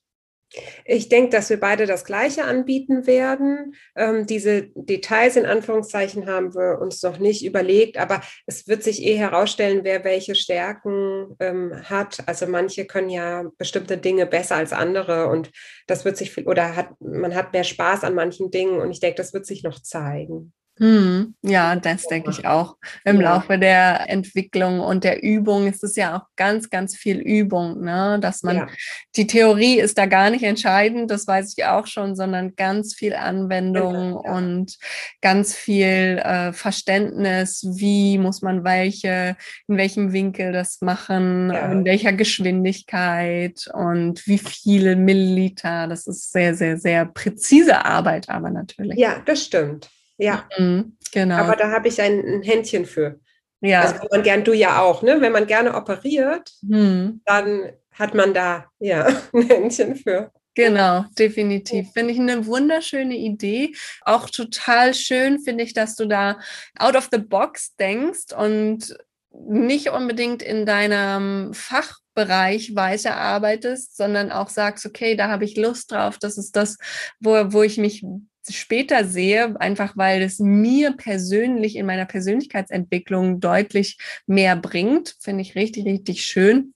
Ich 0.85 1.07
denke, 1.09 1.29
dass 1.29 1.49
wir 1.49 1.59
beide 1.59 1.85
das 1.85 2.03
Gleiche 2.03 2.43
anbieten 2.43 3.07
werden. 3.07 3.75
Ähm, 3.95 4.25
diese 4.25 4.63
Details 4.75 5.37
in 5.37 5.45
Anführungszeichen 5.45 6.27
haben 6.27 6.53
wir 6.53 6.79
uns 6.81 7.01
noch 7.03 7.19
nicht 7.19 7.45
überlegt, 7.45 7.97
aber 7.97 8.21
es 8.45 8.67
wird 8.67 8.83
sich 8.83 9.03
eh 9.03 9.15
herausstellen, 9.15 9.81
wer 9.83 10.03
welche 10.03 10.35
Stärken 10.35 11.35
ähm, 11.39 11.81
hat. 11.89 12.27
Also 12.27 12.47
manche 12.47 12.85
können 12.85 13.09
ja 13.09 13.45
bestimmte 13.57 13.97
Dinge 13.97 14.25
besser 14.25 14.55
als 14.55 14.73
andere 14.73 15.27
und 15.27 15.51
das 15.87 16.03
wird 16.03 16.17
sich 16.17 16.45
oder 16.45 16.75
hat 16.75 16.89
man 16.99 17.33
hat 17.35 17.53
mehr 17.53 17.63
Spaß 17.63 18.03
an 18.03 18.15
manchen 18.15 18.51
Dingen 18.51 18.79
und 18.79 18.91
ich 18.91 18.99
denke, 18.99 19.17
das 19.17 19.33
wird 19.33 19.45
sich 19.45 19.63
noch 19.63 19.81
zeigen. 19.81 20.53
Hm, 20.81 21.35
ja, 21.43 21.75
das 21.75 22.07
denke 22.07 22.31
ich 22.31 22.47
auch. 22.47 22.75
Im 23.05 23.21
ja. 23.21 23.35
Laufe 23.35 23.59
der 23.59 24.09
Entwicklung 24.09 24.79
und 24.79 25.03
der 25.03 25.21
Übung 25.21 25.67
ist 25.67 25.83
es 25.83 25.95
ja 25.95 26.17
auch 26.17 26.25
ganz, 26.35 26.71
ganz 26.71 26.95
viel 26.95 27.19
Übung, 27.19 27.81
ne? 27.81 28.17
dass 28.19 28.41
man, 28.41 28.57
ja. 28.57 28.67
die 29.15 29.27
Theorie 29.27 29.79
ist 29.79 29.99
da 29.99 30.07
gar 30.07 30.31
nicht 30.31 30.41
entscheidend, 30.41 31.11
das 31.11 31.27
weiß 31.27 31.53
ich 31.55 31.65
auch 31.65 31.85
schon, 31.85 32.15
sondern 32.15 32.55
ganz 32.55 32.95
viel 32.95 33.13
Anwendung 33.13 34.23
ja. 34.25 34.33
und 34.33 34.79
ganz 35.21 35.55
viel 35.55 36.17
äh, 36.17 36.51
Verständnis, 36.51 37.63
wie 37.75 38.17
muss 38.17 38.41
man 38.41 38.63
welche, 38.63 39.37
in 39.67 39.77
welchem 39.77 40.13
Winkel 40.13 40.51
das 40.51 40.81
machen, 40.81 41.51
in 41.51 41.85
welcher 41.85 42.13
Geschwindigkeit 42.13 43.69
und 43.71 44.25
wie 44.25 44.39
viele 44.39 44.95
Milliliter. 44.95 45.87
Das 45.87 46.07
ist 46.07 46.31
sehr, 46.31 46.55
sehr, 46.55 46.79
sehr 46.79 47.05
präzise 47.05 47.85
Arbeit, 47.85 48.29
aber 48.29 48.49
natürlich. 48.49 48.97
Ja, 48.97 49.21
das 49.23 49.43
stimmt. 49.43 49.91
Ja, 50.21 50.47
mhm, 50.57 50.97
genau. 51.11 51.35
Aber 51.35 51.55
da 51.55 51.71
habe 51.71 51.87
ich 51.87 51.99
ein, 51.99 52.19
ein, 52.19 52.41
Händchen 52.43 52.85
für. 52.85 53.19
Ja. 53.59 53.81
Also 53.81 54.07
man 54.11 54.21
gern, 54.21 54.43
du 54.43 54.53
ja 54.53 54.81
auch, 54.81 55.01
ne? 55.01 55.19
Wenn 55.19 55.31
man 55.31 55.47
gerne 55.47 55.73
operiert, 55.73 56.51
mhm. 56.61 57.21
dann 57.25 57.71
hat 57.91 58.13
man 58.13 58.33
da 58.33 58.65
ja 58.79 59.07
ein 59.33 59.47
Händchen 59.47 59.95
für. 59.95 60.31
Genau, 60.53 61.05
definitiv. 61.17 61.91
Finde 61.93 62.13
ich 62.13 62.19
eine 62.19 62.45
wunderschöne 62.45 63.15
Idee. 63.15 63.73
Auch 64.01 64.29
total 64.29 64.93
schön 64.93 65.39
finde 65.39 65.63
ich, 65.63 65.73
dass 65.73 65.95
du 65.95 66.05
da 66.05 66.39
out 66.77 66.95
of 66.95 67.09
the 67.11 67.17
box 67.17 67.75
denkst 67.77 68.33
und 68.37 68.95
nicht 69.33 69.89
unbedingt 69.89 70.43
in 70.43 70.65
deinem 70.65 71.53
Fachbereich 71.53 72.75
weiterarbeitest, 72.75 73.95
sondern 73.95 74.31
auch 74.31 74.49
sagst, 74.49 74.85
okay, 74.85 75.15
da 75.15 75.29
habe 75.29 75.45
ich 75.45 75.55
Lust 75.55 75.91
drauf, 75.91 76.17
das 76.19 76.37
ist 76.37 76.55
das, 76.57 76.77
wo, 77.21 77.31
wo 77.53 77.63
ich 77.63 77.77
mich 77.77 78.03
später 78.49 79.05
sehe, 79.05 79.59
einfach 79.59 79.97
weil 79.97 80.21
es 80.21 80.39
mir 80.39 80.93
persönlich 80.93 81.75
in 81.75 81.85
meiner 81.85 82.05
Persönlichkeitsentwicklung 82.05 83.39
deutlich 83.39 83.97
mehr 84.25 84.55
bringt. 84.55 85.15
Finde 85.19 85.41
ich 85.41 85.55
richtig, 85.55 85.85
richtig 85.85 86.23
schön. 86.23 86.73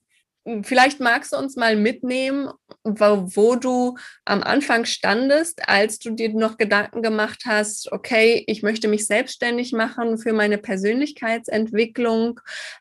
Vielleicht 0.62 1.00
magst 1.00 1.32
du 1.32 1.38
uns 1.38 1.56
mal 1.56 1.74
mitnehmen, 1.74 2.48
wo, 2.84 3.26
wo, 3.34 3.56
du 3.56 3.96
am 4.24 4.44
Anfang 4.44 4.84
standest, 4.84 5.68
als 5.68 5.98
du 5.98 6.10
dir 6.10 6.32
noch 6.34 6.56
Gedanken 6.56 7.02
gemacht 7.02 7.42
hast, 7.46 7.90
okay, 7.90 8.44
ich 8.46 8.62
möchte 8.62 8.86
mich 8.86 9.08
selbstständig 9.08 9.72
machen 9.72 10.18
für 10.18 10.32
meine 10.32 10.58
Persönlichkeitsentwicklung 10.58 12.38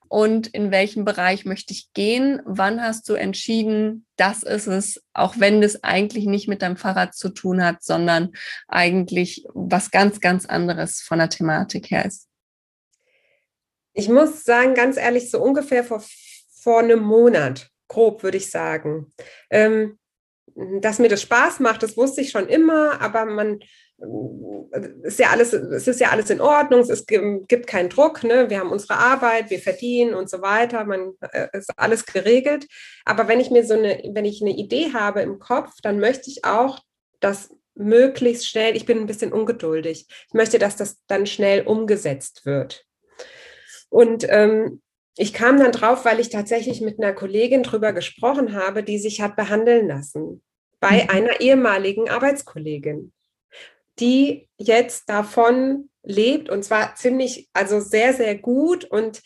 und 0.07 0.45
in 0.47 0.69
welchem 0.69 1.05
Bereich 1.05 1.45
möchte 1.45 1.73
ich 1.73 1.91
gehen? 1.93 2.39
Wann 2.45 2.83
hast 2.83 3.09
du 3.09 3.15
entschieden, 3.15 4.05
das 4.15 4.43
ist 4.43 4.67
es, 4.67 5.03
auch 5.13 5.39
wenn 5.39 5.59
das 5.59 5.83
eigentlich 5.83 6.27
nicht 6.27 6.47
mit 6.47 6.61
deinem 6.61 6.77
Fahrrad 6.77 7.15
zu 7.15 7.29
tun 7.29 7.63
hat, 7.65 7.81
sondern 7.83 8.33
eigentlich 8.67 9.43
was 9.55 9.89
ganz, 9.89 10.21
ganz 10.21 10.45
anderes 10.45 11.01
von 11.01 11.17
der 11.17 11.29
Thematik 11.29 11.89
her 11.89 12.05
ist? 12.05 12.27
Ich 13.97 14.09
muss 14.09 14.43
sagen, 14.43 14.75
ganz 14.75 14.97
ehrlich, 14.97 15.31
so 15.31 15.41
ungefähr 15.41 15.83
vor 15.83 16.03
vor 16.65 16.79
einem 16.79 17.03
Monat, 17.03 17.69
grob 17.87 18.23
würde 18.23 18.37
ich 18.37 18.49
sagen. 18.49 19.13
Ähm, 19.51 19.99
dass 20.81 20.97
mir 20.97 21.09
das 21.09 21.21
Spaß 21.21 21.59
macht, 21.59 21.83
das 21.83 21.95
wusste 21.95 22.21
ich 22.21 22.31
schon 22.31 22.47
immer, 22.47 22.99
aber 23.01 23.25
man 23.25 23.59
äh, 23.99 24.79
ist 25.03 25.19
ja 25.19 25.29
alles, 25.29 25.53
es 25.53 25.87
ist 25.87 25.99
ja 25.99 26.09
alles 26.09 26.31
in 26.31 26.41
Ordnung, 26.41 26.79
es 26.79 27.05
gibt 27.05 27.67
keinen 27.67 27.89
Druck, 27.89 28.23
ne? 28.23 28.49
wir 28.49 28.59
haben 28.59 28.71
unsere 28.71 28.97
Arbeit, 28.97 29.51
wir 29.51 29.59
verdienen 29.59 30.15
und 30.15 30.27
so 30.27 30.41
weiter, 30.41 30.85
man 30.85 31.13
äh, 31.33 31.49
ist 31.53 31.69
alles 31.77 32.03
geregelt. 32.03 32.65
Aber 33.05 33.27
wenn 33.27 33.39
ich 33.39 33.51
mir 33.51 33.63
so 33.63 33.75
eine, 33.75 34.01
wenn 34.13 34.25
ich 34.25 34.41
eine 34.41 34.57
Idee 34.57 34.91
habe 34.93 35.21
im 35.21 35.37
Kopf, 35.37 35.69
dann 35.83 35.99
möchte 35.99 36.31
ich 36.31 36.45
auch, 36.45 36.79
dass 37.19 37.55
möglichst 37.75 38.47
schnell, 38.47 38.75
ich 38.75 38.87
bin 38.87 38.97
ein 38.97 39.07
bisschen 39.07 39.33
ungeduldig, 39.33 40.07
ich 40.09 40.33
möchte, 40.33 40.57
dass 40.57 40.77
das 40.77 40.97
dann 41.05 41.27
schnell 41.27 41.67
umgesetzt 41.67 42.43
wird. 42.47 42.87
Und 43.89 44.25
ähm, 44.29 44.81
ich 45.17 45.33
kam 45.33 45.59
dann 45.59 45.71
drauf, 45.71 46.05
weil 46.05 46.19
ich 46.19 46.29
tatsächlich 46.29 46.81
mit 46.81 46.99
einer 46.99 47.13
Kollegin 47.13 47.63
drüber 47.63 47.93
gesprochen 47.93 48.53
habe, 48.53 48.83
die 48.83 48.99
sich 48.99 49.21
hat 49.21 49.35
behandeln 49.35 49.87
lassen 49.87 50.41
bei 50.79 51.03
mhm. 51.03 51.09
einer 51.09 51.41
ehemaligen 51.41 52.09
Arbeitskollegin, 52.09 53.13
die 53.99 54.49
jetzt 54.57 55.09
davon 55.09 55.89
lebt 56.03 56.49
und 56.49 56.63
zwar 56.63 56.95
ziemlich, 56.95 57.49
also 57.53 57.79
sehr, 57.79 58.13
sehr 58.13 58.35
gut. 58.35 58.83
Und 58.85 59.21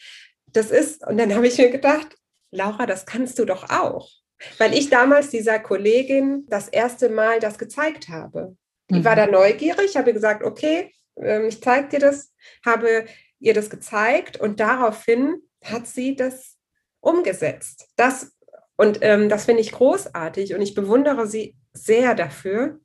das 0.48 0.72
ist, 0.72 1.06
und 1.06 1.18
dann 1.18 1.34
habe 1.34 1.48
ich 1.48 1.58
mir 1.58 1.70
gedacht, 1.70 2.16
Laura, 2.52 2.86
das 2.86 3.06
kannst 3.06 3.40
du 3.40 3.46
doch 3.46 3.70
auch. 3.70 4.10
Weil 4.58 4.74
ich 4.74 4.90
damals 4.90 5.30
dieser 5.30 5.60
Kollegin 5.60 6.46
das 6.48 6.70
erste 6.70 7.10
Mal 7.10 7.40
das 7.40 7.58
gezeigt 7.58 8.08
habe. 8.10 8.56
Die 8.90 9.00
mhm. 9.00 9.06
war 9.06 9.16
da 9.16 9.28
neugierig, 9.28 9.98
habe 9.98 10.14
gesagt, 10.14 10.44
okay, 10.44 10.94
ähm, 11.18 11.48
ich 11.48 11.62
zeige 11.62 11.90
dir 11.90 12.00
das, 12.00 12.34
habe 12.66 13.06
ihr 13.40 13.54
das 13.54 13.70
gezeigt 13.70 14.40
und 14.40 14.60
daraufhin 14.60 15.42
hat 15.64 15.88
sie 15.88 16.16
das 16.16 16.58
umgesetzt. 17.02 17.90
Das, 17.96 18.36
und 18.76 19.00
ähm, 19.02 19.30
das 19.30 19.46
finde 19.46 19.62
ich 19.62 19.72
großartig 19.72 20.54
und 20.54 20.62
ich 20.62 20.76
bewundere 20.76 21.28
sie 21.28 21.56
sehr 21.74 22.16
dafür. 22.16 22.80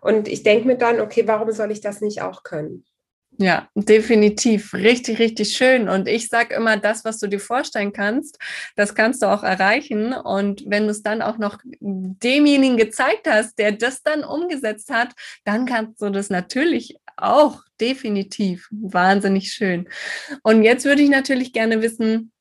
Und 0.00 0.28
ich 0.28 0.42
denke 0.42 0.66
mir 0.66 0.76
dann, 0.76 1.00
okay, 1.00 1.26
warum 1.26 1.50
soll 1.52 1.70
ich 1.70 1.80
das 1.80 2.00
nicht 2.00 2.22
auch 2.22 2.42
können? 2.42 2.84
Ja, 3.36 3.68
definitiv. 3.74 4.74
Richtig, 4.74 5.18
richtig 5.18 5.56
schön. 5.56 5.88
Und 5.88 6.06
ich 6.06 6.28
sage 6.28 6.54
immer, 6.54 6.76
das, 6.76 7.04
was 7.04 7.18
du 7.18 7.26
dir 7.26 7.40
vorstellen 7.40 7.92
kannst, 7.92 8.38
das 8.76 8.94
kannst 8.94 9.22
du 9.22 9.26
auch 9.26 9.42
erreichen. 9.42 10.12
Und 10.12 10.62
wenn 10.66 10.84
du 10.84 10.90
es 10.90 11.02
dann 11.02 11.20
auch 11.20 11.36
noch 11.38 11.58
demjenigen 11.80 12.76
gezeigt 12.76 13.26
hast, 13.28 13.58
der 13.58 13.72
das 13.72 14.02
dann 14.02 14.22
umgesetzt 14.22 14.90
hat, 14.90 15.14
dann 15.44 15.66
kannst 15.66 16.00
du 16.00 16.10
das 16.10 16.30
natürlich 16.30 16.96
auch 17.16 17.62
definitiv. 17.80 18.68
Wahnsinnig 18.70 19.52
schön. 19.52 19.88
Und 20.42 20.62
jetzt 20.62 20.84
würde 20.84 21.02
ich 21.02 21.10
natürlich 21.10 21.52
gerne 21.52 21.82
wissen, 21.82 22.32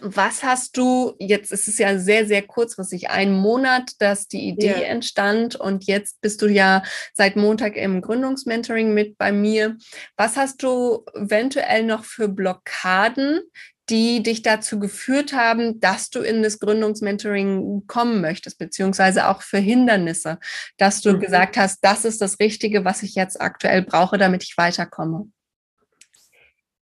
Was 0.00 0.42
hast 0.42 0.78
du, 0.78 1.14
jetzt 1.18 1.52
ist 1.52 1.68
es 1.68 1.76
ja 1.76 1.98
sehr, 1.98 2.26
sehr 2.26 2.40
kurzfristig, 2.40 3.10
ein 3.10 3.32
Monat, 3.32 3.92
dass 3.98 4.26
die 4.26 4.48
Idee 4.48 4.80
ja. 4.80 4.86
entstand 4.86 5.56
und 5.56 5.84
jetzt 5.84 6.22
bist 6.22 6.40
du 6.40 6.46
ja 6.46 6.82
seit 7.12 7.36
Montag 7.36 7.76
im 7.76 8.00
Gründungsmentoring 8.00 8.94
mit 8.94 9.18
bei 9.18 9.32
mir. 9.32 9.76
Was 10.16 10.36
hast 10.36 10.62
du 10.62 11.04
eventuell 11.14 11.84
noch 11.84 12.04
für 12.04 12.28
Blockaden, 12.28 13.42
die 13.90 14.22
dich 14.22 14.40
dazu 14.40 14.78
geführt 14.78 15.34
haben, 15.34 15.78
dass 15.80 16.08
du 16.08 16.20
in 16.20 16.42
das 16.42 16.58
Gründungsmentoring 16.58 17.86
kommen 17.86 18.22
möchtest, 18.22 18.58
beziehungsweise 18.58 19.28
auch 19.28 19.42
für 19.42 19.58
Hindernisse, 19.58 20.38
dass 20.78 21.02
du 21.02 21.12
mhm. 21.12 21.20
gesagt 21.20 21.58
hast, 21.58 21.84
das 21.84 22.06
ist 22.06 22.22
das 22.22 22.38
Richtige, 22.38 22.86
was 22.86 23.02
ich 23.02 23.14
jetzt 23.14 23.40
aktuell 23.40 23.82
brauche, 23.82 24.16
damit 24.16 24.44
ich 24.44 24.56
weiterkomme? 24.56 25.30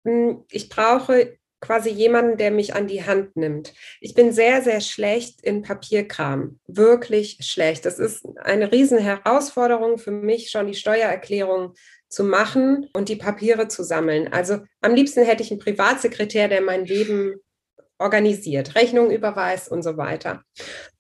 Hm, 0.05 0.45
ich 0.51 0.69
brauche 0.69 1.39
quasi 1.61 1.91
jemanden, 1.91 2.37
der 2.37 2.51
mich 2.51 2.75
an 2.75 2.87
die 2.87 3.05
Hand 3.05 3.37
nimmt. 3.37 3.73
Ich 4.01 4.15
bin 4.15 4.33
sehr, 4.33 4.63
sehr 4.63 4.81
schlecht 4.81 5.43
in 5.43 5.63
Papierkram, 5.63 6.59
wirklich 6.67 7.39
schlecht. 7.41 7.87
Das 7.87 7.99
ist 7.99 8.27
eine 8.43 8.73
riesen 8.73 8.99
Herausforderung 8.99 9.99
für 9.99 10.11
mich, 10.11 10.51
schon 10.51 10.67
die 10.67 10.75
Steuererklärung 10.75 11.75
zu 12.09 12.25
machen 12.25 12.89
und 12.93 13.09
die 13.09 13.17
Papiere 13.17 13.69
zu 13.69 13.83
sammeln. 13.83 14.33
Also 14.33 14.61
am 14.81 14.95
liebsten 14.95 15.25
hätte 15.25 15.43
ich 15.43 15.51
einen 15.51 15.61
Privatsekretär, 15.61 16.49
der 16.49 16.61
mein 16.61 16.85
Leben 16.85 17.37
organisiert, 17.99 18.75
Rechnungen 18.75 19.11
überweist 19.11 19.71
und 19.71 19.83
so 19.83 19.97
weiter. 19.97 20.43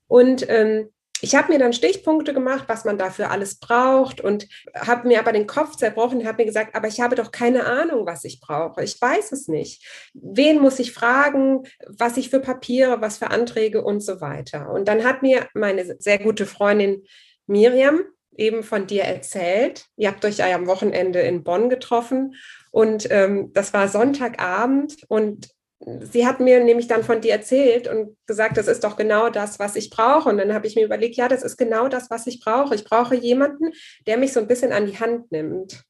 Und 0.08 0.48
ähm, 0.48 0.90
ich 1.22 1.34
habe 1.34 1.52
mir 1.52 1.58
dann 1.58 1.72
Stichpunkte 1.72 2.34
gemacht, 2.34 2.64
was 2.68 2.84
man 2.84 2.98
dafür 2.98 3.30
alles 3.30 3.58
braucht 3.58 4.20
und 4.20 4.46
habe 4.74 5.08
mir 5.08 5.18
aber 5.18 5.32
den 5.32 5.46
Kopf 5.46 5.76
zerbrochen 5.76 6.20
und 6.20 6.26
habe 6.26 6.42
mir 6.42 6.46
gesagt, 6.46 6.74
aber 6.74 6.88
ich 6.88 7.00
habe 7.00 7.16
doch 7.16 7.30
keine 7.30 7.64
Ahnung, 7.64 8.06
was 8.06 8.24
ich 8.24 8.40
brauche. 8.40 8.82
Ich 8.82 9.00
weiß 9.00 9.32
es 9.32 9.48
nicht. 9.48 9.84
Wen 10.14 10.60
muss 10.60 10.78
ich 10.78 10.92
fragen, 10.92 11.62
was 11.86 12.16
ich 12.16 12.28
für 12.28 12.40
Papiere, 12.40 13.00
was 13.00 13.18
für 13.18 13.30
Anträge 13.30 13.82
und 13.82 14.00
so 14.00 14.20
weiter. 14.20 14.70
Und 14.70 14.88
dann 14.88 15.04
hat 15.04 15.22
mir 15.22 15.48
meine 15.54 15.96
sehr 15.98 16.18
gute 16.18 16.44
Freundin 16.44 17.02
Miriam 17.46 18.00
eben 18.36 18.62
von 18.62 18.86
dir 18.86 19.04
erzählt. 19.04 19.86
Ihr 19.96 20.08
habt 20.08 20.24
euch 20.24 20.38
ja 20.38 20.54
am 20.54 20.66
Wochenende 20.66 21.20
in 21.20 21.42
Bonn 21.42 21.70
getroffen 21.70 22.34
und 22.70 23.08
ähm, 23.10 23.52
das 23.54 23.72
war 23.72 23.88
Sonntagabend 23.88 24.98
und 25.08 25.48
sie 25.80 26.26
hat 26.26 26.40
mir 26.40 26.62
nämlich 26.62 26.88
dann 26.88 27.04
von 27.04 27.20
dir 27.20 27.32
erzählt 27.32 27.88
und 27.88 28.16
gesagt, 28.26 28.56
das 28.56 28.68
ist 28.68 28.82
doch 28.84 28.96
genau 28.96 29.28
das, 29.28 29.58
was 29.58 29.76
ich 29.76 29.90
brauche. 29.90 30.28
Und 30.28 30.38
dann 30.38 30.54
habe 30.54 30.66
ich 30.66 30.74
mir 30.74 30.84
überlegt, 30.84 31.16
ja, 31.16 31.28
das 31.28 31.42
ist 31.42 31.56
genau 31.56 31.88
das, 31.88 32.10
was 32.10 32.26
ich 32.26 32.40
brauche. 32.40 32.74
Ich 32.74 32.84
brauche 32.84 33.14
jemanden, 33.14 33.72
der 34.06 34.16
mich 34.16 34.32
so 34.32 34.40
ein 34.40 34.48
bisschen 34.48 34.72
an 34.72 34.86
die 34.86 34.98
Hand 34.98 35.30
nimmt, 35.32 35.82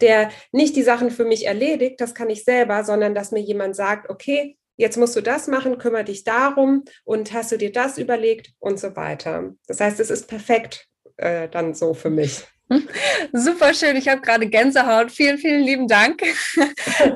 der 0.00 0.30
nicht 0.52 0.76
die 0.76 0.82
Sachen 0.82 1.10
für 1.10 1.24
mich 1.24 1.46
erledigt, 1.46 2.00
das 2.00 2.14
kann 2.14 2.30
ich 2.30 2.44
selber, 2.44 2.84
sondern 2.84 3.14
dass 3.14 3.32
mir 3.32 3.40
jemand 3.40 3.76
sagt, 3.76 4.08
okay, 4.08 4.56
jetzt 4.76 4.96
musst 4.96 5.14
du 5.16 5.20
das 5.20 5.46
machen, 5.46 5.78
kümmere 5.78 6.04
dich 6.04 6.24
darum 6.24 6.84
und 7.04 7.32
hast 7.32 7.52
du 7.52 7.58
dir 7.58 7.72
das 7.72 7.98
überlegt 7.98 8.52
und 8.58 8.80
so 8.80 8.96
weiter. 8.96 9.52
Das 9.66 9.80
heißt, 9.80 10.00
es 10.00 10.10
ist 10.10 10.26
perfekt 10.26 10.88
äh, 11.16 11.48
dann 11.48 11.74
so 11.74 11.94
für 11.94 12.10
mich. 12.10 12.44
Super 13.32 13.74
schön, 13.74 13.96
ich 13.96 14.08
habe 14.08 14.22
gerade 14.22 14.48
Gänsehaut. 14.48 15.10
Vielen, 15.12 15.38
vielen 15.38 15.62
lieben 15.62 15.88
Dank. 15.88 16.22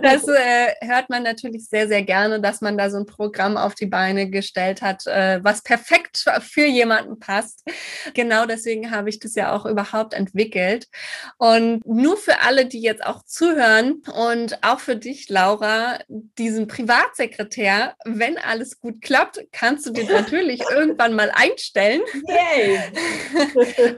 Das 0.03 0.27
äh, 0.27 0.75
hört 0.81 1.09
man 1.09 1.23
natürlich 1.23 1.69
sehr, 1.69 1.89
sehr 1.89 2.03
gerne, 2.03 2.41
dass 2.41 2.61
man 2.61 2.77
da 2.77 2.91
so 2.91 2.99
ein 2.99 3.07
Programm 3.07 3.57
auf 3.57 3.75
die 3.75 3.87
Beine 3.87 4.29
gestellt 4.29 4.83
hat, 4.83 5.07
äh, 5.07 5.43
was 5.43 5.63
perfekt 5.63 6.25
für 6.41 6.67
jemanden 6.67 7.19
passt. 7.19 7.65
Genau 8.15 8.45
deswegen 8.45 8.91
habe 8.91 9.09
ich 9.09 9.19
das 9.21 9.35
ja 9.35 9.53
auch 9.53 9.67
überhaupt 9.67 10.15
entwickelt. 10.15 10.89
Und 11.37 11.87
nur 11.87 12.17
für 12.17 12.41
alle, 12.41 12.67
die 12.67 12.81
jetzt 12.81 13.05
auch 13.05 13.23
zuhören 13.25 14.03
und 14.15 14.63
auch 14.63 14.81
für 14.81 14.97
dich, 14.97 15.29
Laura, 15.29 15.99
diesen 16.09 16.67
Privatsekretär, 16.67 17.95
wenn 18.05 18.37
alles 18.37 18.81
gut 18.81 19.01
klappt, 19.01 19.41
kannst 19.53 19.87
du 19.87 19.93
dir 19.93 20.05
natürlich 20.13 20.61
irgendwann 20.71 21.15
mal 21.15 21.31
einstellen. 21.33 22.03
Yay. 22.27 22.81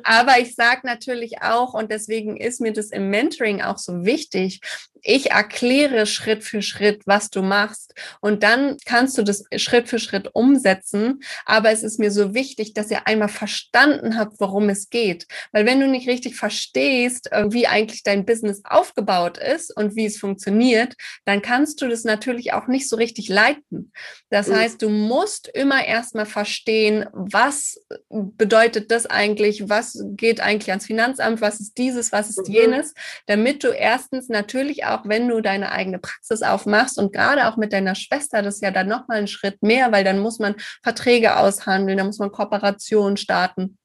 Aber 0.04 0.38
ich 0.38 0.54
sage 0.54 0.80
natürlich 0.84 1.39
auch, 1.42 1.74
und 1.74 1.90
deswegen 1.90 2.36
ist 2.36 2.60
mir 2.60 2.72
das 2.72 2.90
im 2.90 3.10
Mentoring 3.10 3.62
auch 3.62 3.78
so 3.78 4.04
wichtig, 4.04 4.60
ich 5.02 5.30
erkläre 5.30 6.06
Schritt 6.06 6.44
für 6.44 6.62
Schritt, 6.62 7.02
was 7.06 7.30
du 7.30 7.42
machst. 7.42 7.94
Und 8.20 8.42
dann 8.42 8.76
kannst 8.84 9.16
du 9.18 9.22
das 9.22 9.44
Schritt 9.56 9.88
für 9.88 9.98
Schritt 9.98 10.30
umsetzen. 10.34 11.20
Aber 11.46 11.70
es 11.70 11.82
ist 11.82 11.98
mir 11.98 12.10
so 12.10 12.34
wichtig, 12.34 12.74
dass 12.74 12.90
ihr 12.90 13.06
einmal 13.06 13.28
verstanden 13.28 14.18
habt, 14.18 14.40
worum 14.40 14.68
es 14.68 14.90
geht. 14.90 15.26
Weil 15.52 15.66
wenn 15.66 15.80
du 15.80 15.88
nicht 15.88 16.08
richtig 16.08 16.36
verstehst, 16.36 17.32
äh, 17.32 17.46
wie 17.50 17.66
eigentlich 17.66 18.02
dein 18.02 18.24
Business 18.24 18.62
aufgebaut 18.64 19.38
ist 19.38 19.76
und 19.76 19.96
wie 19.96 20.06
es 20.06 20.18
funktioniert, 20.18 20.94
dann 21.24 21.42
kannst 21.42 21.80
du 21.82 21.88
das 21.88 22.04
natürlich 22.04 22.52
auch 22.52 22.66
nicht 22.66 22.88
so 22.88 22.96
richtig 22.96 23.28
leiten. 23.28 23.92
Das 24.28 24.48
mhm. 24.48 24.56
heißt, 24.56 24.82
du 24.82 24.88
musst 24.88 25.48
immer 25.48 25.84
erstmal 25.84 26.26
verstehen, 26.26 27.06
was 27.12 27.80
bedeutet 28.08 28.90
das 28.90 29.06
eigentlich? 29.06 29.68
Was 29.68 30.02
geht 30.10 30.40
eigentlich 30.40 30.70
ans 30.70 30.86
Finanzamt? 30.86 31.40
Was 31.40 31.60
ist 31.60 31.78
dieses? 31.78 32.12
Was 32.12 32.30
ist 32.30 32.48
mhm. 32.48 32.54
jenes? 32.54 32.94
Damit 33.26 33.64
du 33.64 33.68
erstens 33.68 34.28
natürlich 34.28 34.84
auch 34.84 34.89
wenn 35.04 35.28
du 35.28 35.40
deine 35.40 35.72
eigene 35.72 35.98
Praxis 35.98 36.42
aufmachst 36.42 36.98
und 36.98 37.12
gerade 37.12 37.48
auch 37.48 37.56
mit 37.56 37.72
deiner 37.72 37.94
Schwester, 37.94 38.42
das 38.42 38.56
ist 38.56 38.62
ja 38.62 38.70
dann 38.70 38.88
nochmal 38.88 39.18
ein 39.18 39.28
Schritt 39.28 39.62
mehr, 39.62 39.92
weil 39.92 40.04
dann 40.04 40.18
muss 40.18 40.38
man 40.38 40.54
Verträge 40.82 41.36
aushandeln, 41.36 41.98
da 41.98 42.04
muss 42.04 42.18
man 42.18 42.32
Kooperationen 42.32 43.16
starten. 43.16 43.78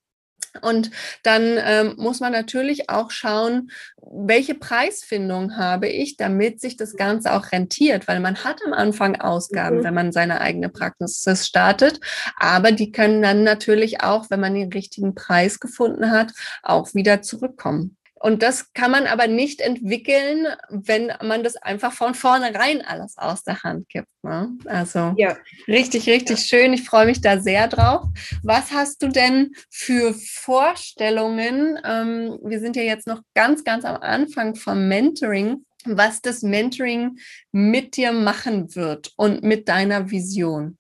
Und 0.62 0.92
dann 1.24 1.58
ähm, 1.58 1.96
muss 1.98 2.20
man 2.20 2.32
natürlich 2.32 2.90
auch 2.90 3.12
schauen, 3.12 3.72
welche 4.02 4.56
Preisfindung 4.56 5.58
habe 5.58 5.88
ich, 5.88 6.18
damit 6.18 6.62
sich 6.62 6.78
das 6.78 6.96
Ganze 6.96 7.34
auch 7.34 7.52
rentiert, 7.52 8.08
weil 8.08 8.20
man 8.20 8.44
hat 8.44 8.62
am 8.66 8.74
Anfang 8.74 9.20
Ausgaben, 9.20 9.80
mhm. 9.80 9.84
wenn 9.84 9.94
man 9.94 10.12
seine 10.12 10.42
eigene 10.42 10.70
Praxis 10.70 11.46
startet, 11.46 12.00
aber 12.38 12.72
die 12.72 12.92
können 12.92 13.22
dann 13.22 13.44
natürlich 13.44 14.02
auch, 14.02 14.30
wenn 14.30 14.40
man 14.40 14.54
den 14.54 14.72
richtigen 14.72 15.16
Preis 15.16 15.60
gefunden 15.60 16.12
hat, 16.12 16.32
auch 16.64 16.94
wieder 16.94 17.22
zurückkommen. 17.22 17.98
Und 18.20 18.42
das 18.42 18.74
kann 18.74 18.92
man 18.92 19.08
aber 19.08 19.28
nicht 19.28 19.62
entwickeln, 19.62 20.48
wenn 20.70 21.12
man 21.22 21.44
das 21.44 21.58
einfach 21.58 21.92
von 21.92 22.16
vornherein 22.16 22.82
alles 22.82 23.18
aus 23.18 23.44
der 23.44 23.62
Hand 23.64 23.90
gibt. 23.90 24.08
Ne? 24.24 24.58
Also 24.66 25.14
ja. 25.18 25.36
richtig, 25.68 26.08
richtig 26.08 26.40
ja. 26.40 26.46
schön. 26.46 26.74
Ich 26.74 26.84
freue 26.84 27.06
mich 27.06 27.22
da 27.22 27.40
sehr 27.40 27.68
drauf. 27.68 28.06
Was 28.42 28.72
hast 28.72 29.04
du 29.04 29.10
denn 29.10 29.52
für 29.70 30.14
Vorstellungen? 30.14 31.78
Ähm, 31.84 32.40
wir 32.44 32.60
sind 32.60 32.76
ja 32.76 32.84
jetzt 32.84 33.06
noch 33.06 33.22
ganz, 33.36 33.64
ganz 33.64 33.86
am 33.86 33.98
Anfang 34.02 34.56
vom 34.56 34.88
Mentoring 34.88 35.64
was 35.88 36.20
das 36.20 36.42
Mentoring 36.42 37.20
mit 37.52 37.96
dir 37.96 38.12
machen 38.12 38.76
wird 38.76 39.14
und 39.18 39.44
mit 39.44 39.70
deiner 39.70 40.10
Vision 40.10 40.80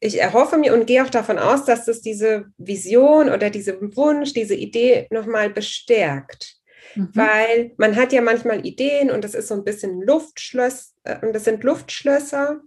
ich 0.00 0.20
erhoffe 0.20 0.58
mir 0.58 0.74
und 0.74 0.86
gehe 0.86 1.04
auch 1.04 1.10
davon 1.10 1.38
aus, 1.38 1.64
dass 1.64 1.84
das 1.84 2.00
diese 2.00 2.46
Vision 2.58 3.28
oder 3.28 3.50
diesen 3.50 3.96
Wunsch, 3.96 4.32
diese 4.32 4.54
Idee 4.54 5.06
nochmal 5.10 5.50
bestärkt. 5.50 6.56
Mhm. 6.96 7.10
Weil 7.14 7.72
man 7.76 7.94
hat 7.94 8.12
ja 8.12 8.22
manchmal 8.22 8.66
Ideen 8.66 9.10
und 9.10 9.22
das 9.22 9.34
ist 9.34 9.48
so 9.48 9.54
ein 9.54 9.64
bisschen 9.64 10.02
Luftschloss, 10.02 10.94
äh, 11.04 11.32
das 11.32 11.44
sind 11.44 11.62
Luftschlösser. 11.62 12.60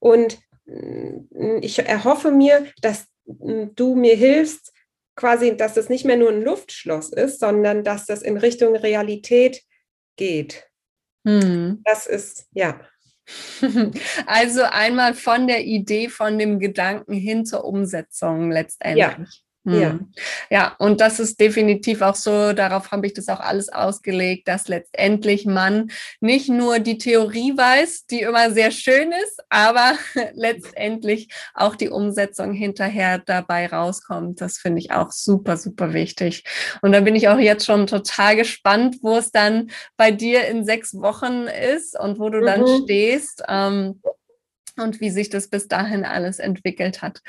Und 0.00 0.38
mm, 0.64 1.58
ich 1.60 1.78
erhoffe 1.78 2.32
mir, 2.32 2.66
dass 2.82 3.06
mm, 3.26 3.66
du 3.76 3.94
mir 3.94 4.16
hilfst, 4.16 4.72
quasi, 5.14 5.56
dass 5.56 5.74
das 5.74 5.88
nicht 5.88 6.04
mehr 6.04 6.16
nur 6.16 6.30
ein 6.30 6.42
Luftschloss 6.42 7.12
ist, 7.12 7.40
sondern 7.40 7.84
dass 7.84 8.06
das 8.06 8.22
in 8.22 8.36
Richtung 8.36 8.74
Realität 8.74 9.62
geht. 10.16 10.66
Mhm. 11.24 11.82
Das 11.84 12.06
ist, 12.06 12.46
ja. 12.52 12.80
Also 14.26 14.62
einmal 14.62 15.14
von 15.14 15.46
der 15.46 15.64
Idee, 15.64 16.08
von 16.08 16.38
dem 16.38 16.58
Gedanken 16.58 17.14
hin 17.14 17.44
zur 17.44 17.64
Umsetzung 17.64 18.50
letztendlich. 18.50 19.44
Ja. 19.64 19.72
Hm. 19.72 19.80
Ja. 19.80 19.98
ja, 20.50 20.74
und 20.78 21.00
das 21.00 21.20
ist 21.20 21.38
definitiv 21.38 22.00
auch 22.00 22.14
so, 22.14 22.52
darauf 22.54 22.90
habe 22.92 23.06
ich 23.06 23.12
das 23.12 23.28
auch 23.28 23.40
alles 23.40 23.68
ausgelegt, 23.68 24.48
dass 24.48 24.68
letztendlich 24.68 25.44
man 25.44 25.90
nicht 26.20 26.48
nur 26.48 26.78
die 26.78 26.96
Theorie 26.96 27.56
weiß, 27.56 28.06
die 28.06 28.20
immer 28.20 28.50
sehr 28.50 28.70
schön 28.70 29.12
ist, 29.12 29.40
aber 29.50 29.94
letztendlich 30.32 31.28
auch 31.54 31.76
die 31.76 31.90
Umsetzung 31.90 32.52
hinterher 32.52 33.18
dabei 33.18 33.66
rauskommt. 33.66 34.40
Das 34.40 34.56
finde 34.56 34.78
ich 34.78 34.92
auch 34.92 35.12
super, 35.12 35.58
super 35.58 35.92
wichtig. 35.92 36.44
Und 36.80 36.92
da 36.92 37.00
bin 37.00 37.14
ich 37.14 37.28
auch 37.28 37.38
jetzt 37.38 37.66
schon 37.66 37.86
total 37.86 38.36
gespannt, 38.36 38.96
wo 39.02 39.18
es 39.18 39.30
dann 39.30 39.70
bei 39.98 40.10
dir 40.10 40.46
in 40.46 40.64
sechs 40.64 40.94
Wochen 40.94 41.46
ist 41.46 41.98
und 41.98 42.18
wo 42.18 42.30
du 42.30 42.40
mhm. 42.40 42.46
dann 42.46 42.66
stehst. 42.84 43.42
Ähm, 43.46 44.00
und 44.78 45.00
wie 45.00 45.10
sich 45.10 45.30
das 45.30 45.48
bis 45.48 45.68
dahin 45.68 46.04
alles 46.04 46.38
entwickelt 46.38 47.02
hat. 47.02 47.20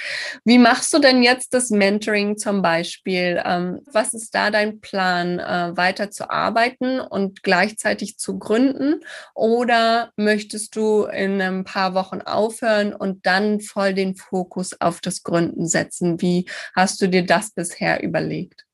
Wie 0.44 0.58
machst 0.58 0.94
du 0.94 1.00
denn 1.00 1.24
jetzt 1.24 1.54
das 1.54 1.70
Mentoring 1.70 2.38
zum 2.38 2.62
Beispiel? 2.62 3.42
Ähm, 3.46 3.82
was 3.92 4.14
ist 4.14 4.36
da 4.36 4.52
dein 4.52 4.82
Plan, 4.82 5.40
äh, 5.40 5.76
weiter 5.78 6.12
zu 6.12 6.30
arbeiten 6.30 7.00
und 7.00 7.44
gleichzeitig 7.44 8.18
zu 8.18 8.38
gründen? 8.38 9.02
Oder 9.34 10.12
möchtest 10.16 10.76
du 10.76 11.06
in 11.06 11.42
ein 11.42 11.64
paar 11.64 11.94
Wochen 11.94 12.22
aufhören 12.22 12.94
und 12.94 13.26
dann 13.26 13.62
voll 13.62 13.94
den 13.94 14.16
Fokus 14.16 14.80
auf 14.80 15.02
das 15.02 15.24
Gründen 15.24 15.68
setzen? 15.68 16.22
Wie 16.22 16.46
hast 16.76 17.02
du 17.02 17.08
dir 17.08 17.26
das 17.26 17.52
bisher 17.52 18.04
überlegt? 18.04 18.66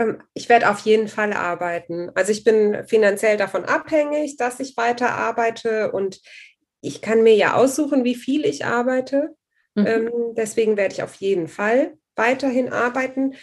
Ähm, 0.00 0.22
ich 0.34 0.48
werde 0.48 0.70
auf 0.70 0.80
jeden 0.80 1.08
Fall 1.08 1.32
arbeiten. 1.32 2.10
Also 2.14 2.32
ich 2.32 2.44
bin 2.44 2.86
finanziell 2.86 3.36
davon 3.36 3.64
abhängig, 3.64 4.36
dass 4.36 4.60
ich 4.60 4.76
weiter 4.76 5.10
arbeite 5.10 5.92
und 5.92 6.20
ich 6.80 7.02
kann 7.02 7.22
mir 7.22 7.34
ja 7.34 7.54
aussuchen, 7.54 8.04
wie 8.04 8.14
viel 8.14 8.44
ich 8.44 8.64
arbeite. 8.64 9.34
Mhm. 9.74 9.86
Ähm, 9.86 10.10
deswegen 10.36 10.76
werde 10.76 10.94
ich 10.94 11.02
auf 11.02 11.14
jeden 11.16 11.48
Fall 11.48 11.94
weiterhin 12.16 12.72
arbeiten. 12.72 13.34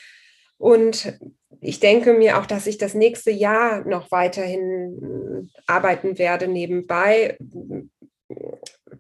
Und 0.58 1.13
ich 1.62 1.80
denke 1.80 2.13
mir 2.13 2.38
auch, 2.38 2.45
dass 2.45 2.67
ich 2.67 2.78
das 2.78 2.93
nächste 2.93 3.32
Jahr 3.32 3.86
noch 3.86 4.12
weiterhin 4.12 5.52
arbeiten 5.65 6.17
werde 6.17 6.47
nebenbei, 6.47 7.38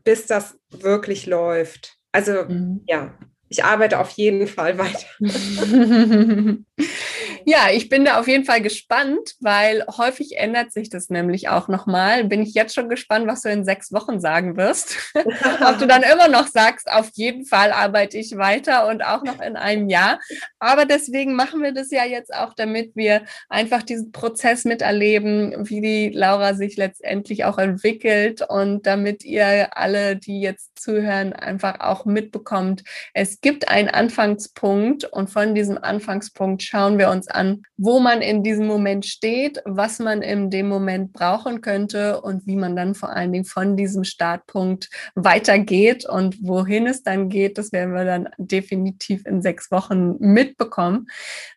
bis 0.03 0.25
das 0.27 0.57
wirklich 0.69 1.25
läuft. 1.25 1.97
Also 2.11 2.43
mhm. 2.47 2.83
ja, 2.87 3.17
ich 3.49 3.63
arbeite 3.63 3.99
auf 3.99 4.11
jeden 4.11 4.47
Fall 4.47 4.77
weiter. 4.77 5.07
Ja, 7.49 7.69
ich 7.71 7.87
bin 7.87 8.03
da 8.03 8.19
auf 8.19 8.27
jeden 8.27 8.43
Fall 8.43 8.61
gespannt, 8.61 9.35
weil 9.39 9.85
häufig 9.97 10.35
ändert 10.35 10.73
sich 10.73 10.89
das 10.89 11.09
nämlich 11.09 11.47
auch 11.47 11.69
nochmal. 11.69 12.25
Bin 12.25 12.41
ich 12.41 12.53
jetzt 12.53 12.75
schon 12.75 12.89
gespannt, 12.89 13.25
was 13.25 13.43
du 13.43 13.49
in 13.49 13.63
sechs 13.63 13.93
Wochen 13.93 14.19
sagen 14.19 14.57
wirst. 14.57 14.97
Ob 15.15 15.79
du 15.79 15.87
dann 15.87 16.03
immer 16.03 16.27
noch 16.27 16.47
sagst, 16.47 16.91
auf 16.91 17.09
jeden 17.13 17.45
Fall 17.45 17.71
arbeite 17.71 18.17
ich 18.17 18.35
weiter 18.35 18.89
und 18.89 19.01
auch 19.01 19.23
noch 19.23 19.39
in 19.39 19.55
einem 19.55 19.87
Jahr. 19.87 20.19
Aber 20.59 20.83
deswegen 20.83 21.35
machen 21.35 21.63
wir 21.63 21.71
das 21.71 21.89
ja 21.89 22.03
jetzt 22.03 22.33
auch, 22.33 22.53
damit 22.53 22.97
wir 22.97 23.21
einfach 23.47 23.81
diesen 23.81 24.11
Prozess 24.11 24.65
miterleben, 24.65 25.69
wie 25.69 25.79
die 25.79 26.09
Laura 26.09 26.53
sich 26.53 26.75
letztendlich 26.75 27.45
auch 27.45 27.59
entwickelt 27.59 28.41
und 28.45 28.85
damit 28.85 29.23
ihr 29.23 29.77
alle, 29.77 30.17
die 30.17 30.41
jetzt 30.41 30.81
zuhören, 30.81 31.31
einfach 31.31 31.79
auch 31.79 32.03
mitbekommt, 32.03 32.83
es 33.13 33.39
gibt 33.39 33.69
einen 33.69 33.87
Anfangspunkt 33.87 35.05
und 35.05 35.29
von 35.29 35.55
diesem 35.55 35.77
Anfangspunkt 35.77 36.61
schauen 36.61 36.99
wir 36.99 37.09
uns 37.09 37.29
an, 37.29 37.36
wo 37.77 37.99
man 37.99 38.21
in 38.21 38.43
diesem 38.43 38.67
Moment 38.67 39.05
steht, 39.05 39.61
was 39.65 39.99
man 39.99 40.21
in 40.21 40.49
dem 40.49 40.67
Moment 40.67 41.13
brauchen 41.13 41.61
könnte 41.61 42.21
und 42.21 42.45
wie 42.47 42.55
man 42.55 42.75
dann 42.75 42.95
vor 42.95 43.09
allen 43.09 43.31
Dingen 43.31 43.45
von 43.45 43.77
diesem 43.77 44.03
Startpunkt 44.03 44.89
weitergeht 45.15 46.05
und 46.05 46.37
wohin 46.41 46.87
es 46.87 47.03
dann 47.03 47.29
geht, 47.29 47.57
das 47.57 47.71
werden 47.71 47.93
wir 47.93 48.05
dann 48.05 48.29
definitiv 48.37 49.25
in 49.25 49.41
sechs 49.41 49.71
Wochen 49.71 50.15
mitbekommen. 50.19 51.07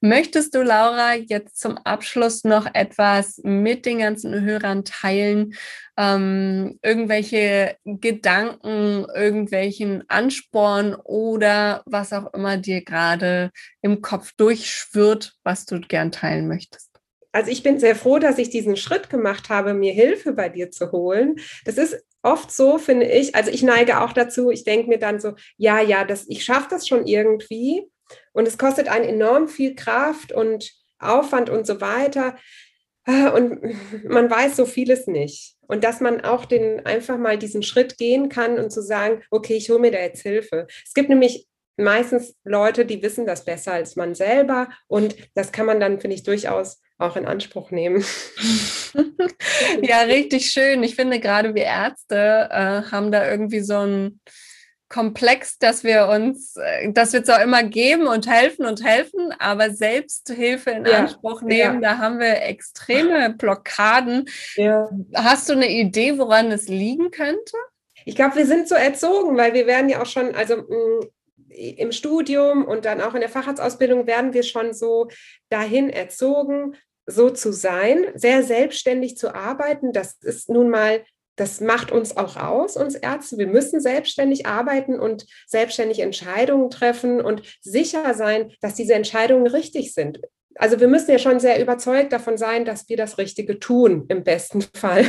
Möchtest 0.00 0.54
du, 0.54 0.62
Laura, 0.62 1.14
jetzt 1.14 1.58
zum 1.60 1.76
Abschluss 1.78 2.44
noch 2.44 2.66
etwas 2.74 3.40
mit 3.42 3.86
den 3.86 3.98
ganzen 3.98 4.40
Hörern 4.40 4.84
teilen, 4.84 5.54
ähm, 5.96 6.78
irgendwelche 6.82 7.76
Gedanken, 7.84 9.06
irgendwelchen 9.14 10.04
Ansporn 10.08 10.94
oder 10.94 11.82
was 11.86 12.12
auch 12.12 12.32
immer 12.34 12.56
dir 12.56 12.82
gerade 12.84 13.50
im 13.82 14.02
Kopf 14.02 14.32
durchschwirrt, 14.36 15.34
was 15.42 15.66
du 15.66 15.80
gern 15.80 16.12
teilen 16.12 16.48
möchtest? 16.48 16.90
Also 17.32 17.50
ich 17.50 17.62
bin 17.62 17.78
sehr 17.78 17.94
froh, 17.94 18.18
dass 18.18 18.38
ich 18.38 18.50
diesen 18.50 18.76
Schritt 18.76 19.08
gemacht 19.08 19.50
habe, 19.50 19.74
mir 19.74 19.92
Hilfe 19.92 20.32
bei 20.32 20.48
dir 20.48 20.70
zu 20.70 20.90
holen. 20.90 21.36
Das 21.64 21.78
ist 21.78 22.04
oft 22.22 22.50
so, 22.50 22.78
finde 22.78 23.06
ich. 23.06 23.34
Also 23.34 23.50
ich 23.50 23.62
neige 23.62 24.00
auch 24.00 24.12
dazu, 24.12 24.50
ich 24.50 24.64
denke 24.64 24.88
mir 24.88 24.98
dann 24.98 25.20
so, 25.20 25.34
ja, 25.56 25.80
ja, 25.80 26.04
das, 26.04 26.26
ich 26.28 26.44
schaffe 26.44 26.68
das 26.70 26.88
schon 26.88 27.06
irgendwie. 27.06 27.84
Und 28.32 28.48
es 28.48 28.58
kostet 28.58 28.88
einen 28.88 29.04
enorm 29.04 29.48
viel 29.48 29.74
Kraft 29.74 30.32
und 30.32 30.72
Aufwand 30.98 31.50
und 31.50 31.66
so 31.66 31.80
weiter. 31.80 32.36
Ah, 33.04 33.28
und 33.30 33.60
man 34.04 34.30
weiß 34.30 34.56
so 34.56 34.66
vieles 34.66 35.06
nicht. 35.06 35.54
Und 35.70 35.84
dass 35.84 36.00
man 36.00 36.20
auch 36.22 36.46
den 36.46 36.84
einfach 36.84 37.16
mal 37.16 37.38
diesen 37.38 37.62
Schritt 37.62 37.96
gehen 37.96 38.28
kann 38.28 38.58
und 38.58 38.72
zu 38.72 38.82
sagen, 38.82 39.22
okay, 39.30 39.54
ich 39.54 39.70
hole 39.70 39.78
mir 39.78 39.92
da 39.92 40.00
jetzt 40.00 40.22
Hilfe. 40.22 40.66
Es 40.84 40.94
gibt 40.94 41.08
nämlich 41.08 41.46
meistens 41.76 42.34
Leute, 42.42 42.84
die 42.84 43.00
wissen 43.04 43.24
das 43.24 43.44
besser 43.44 43.74
als 43.74 43.94
man 43.94 44.16
selber. 44.16 44.68
Und 44.88 45.14
das 45.34 45.52
kann 45.52 45.66
man 45.66 45.78
dann, 45.78 46.00
finde 46.00 46.16
ich, 46.16 46.24
durchaus 46.24 46.82
auch 46.98 47.14
in 47.14 47.24
Anspruch 47.24 47.70
nehmen. 47.70 48.04
ja, 49.82 50.00
richtig 50.00 50.50
schön. 50.50 50.82
Ich 50.82 50.96
finde, 50.96 51.20
gerade 51.20 51.54
wir 51.54 51.62
Ärzte 51.62 52.48
äh, 52.50 52.90
haben 52.90 53.12
da 53.12 53.30
irgendwie 53.30 53.60
so 53.60 53.78
ein 53.78 54.20
komplex, 54.90 55.58
dass 55.58 55.84
wir 55.84 56.08
uns, 56.08 56.56
äh, 56.56 56.92
dass 56.92 57.14
wir 57.14 57.24
zwar 57.24 57.42
immer 57.42 57.62
geben 57.62 58.06
und 58.06 58.28
helfen 58.28 58.66
und 58.66 58.84
helfen, 58.84 59.32
aber 59.38 59.70
Selbsthilfe 59.70 60.70
in 60.70 60.84
ja, 60.84 60.98
Anspruch 60.98 61.40
nehmen, 61.40 61.80
ja. 61.80 61.94
da 61.94 61.98
haben 61.98 62.18
wir 62.18 62.42
extreme 62.42 63.30
Blockaden. 63.30 64.28
Ja. 64.56 64.90
Hast 65.14 65.48
du 65.48 65.54
eine 65.54 65.70
Idee, 65.70 66.18
woran 66.18 66.50
es 66.52 66.68
liegen 66.68 67.10
könnte? 67.10 67.56
Ich 68.04 68.16
glaube, 68.16 68.36
wir 68.36 68.46
sind 68.46 68.68
so 68.68 68.74
erzogen, 68.74 69.36
weil 69.36 69.54
wir 69.54 69.66
werden 69.66 69.88
ja 69.88 70.02
auch 70.02 70.06
schon, 70.06 70.34
also 70.34 70.56
mh, 70.56 70.64
mm, 70.68 71.00
im 71.50 71.92
Studium 71.92 72.64
und 72.64 72.84
dann 72.84 73.00
auch 73.00 73.14
in 73.14 73.20
der 73.20 73.28
Facharztausbildung 73.28 74.06
werden 74.06 74.34
wir 74.34 74.42
schon 74.42 74.72
so 74.72 75.08
dahin 75.48 75.90
erzogen, 75.90 76.76
so 77.06 77.30
zu 77.30 77.52
sein, 77.52 78.06
sehr 78.14 78.42
selbstständig 78.42 79.16
zu 79.16 79.34
arbeiten. 79.34 79.92
Das 79.92 80.14
ist 80.22 80.48
nun 80.48 80.70
mal 80.70 81.04
das 81.40 81.62
macht 81.62 81.90
uns 81.90 82.16
auch 82.18 82.36
aus, 82.36 82.76
uns 82.76 82.94
Ärzte. 82.94 83.38
Wir 83.38 83.46
müssen 83.46 83.80
selbstständig 83.80 84.46
arbeiten 84.46 85.00
und 85.00 85.24
selbstständig 85.46 86.00
Entscheidungen 86.00 86.68
treffen 86.68 87.20
und 87.20 87.42
sicher 87.62 88.12
sein, 88.12 88.52
dass 88.60 88.74
diese 88.74 88.92
Entscheidungen 88.92 89.46
richtig 89.46 89.94
sind. 89.94 90.20
Also 90.56 90.80
wir 90.80 90.88
müssen 90.88 91.10
ja 91.10 91.18
schon 91.18 91.40
sehr 91.40 91.60
überzeugt 91.62 92.12
davon 92.12 92.36
sein, 92.36 92.66
dass 92.66 92.90
wir 92.90 92.98
das 92.98 93.16
Richtige 93.16 93.58
tun, 93.58 94.04
im 94.08 94.22
besten 94.22 94.60
Fall. 94.74 95.06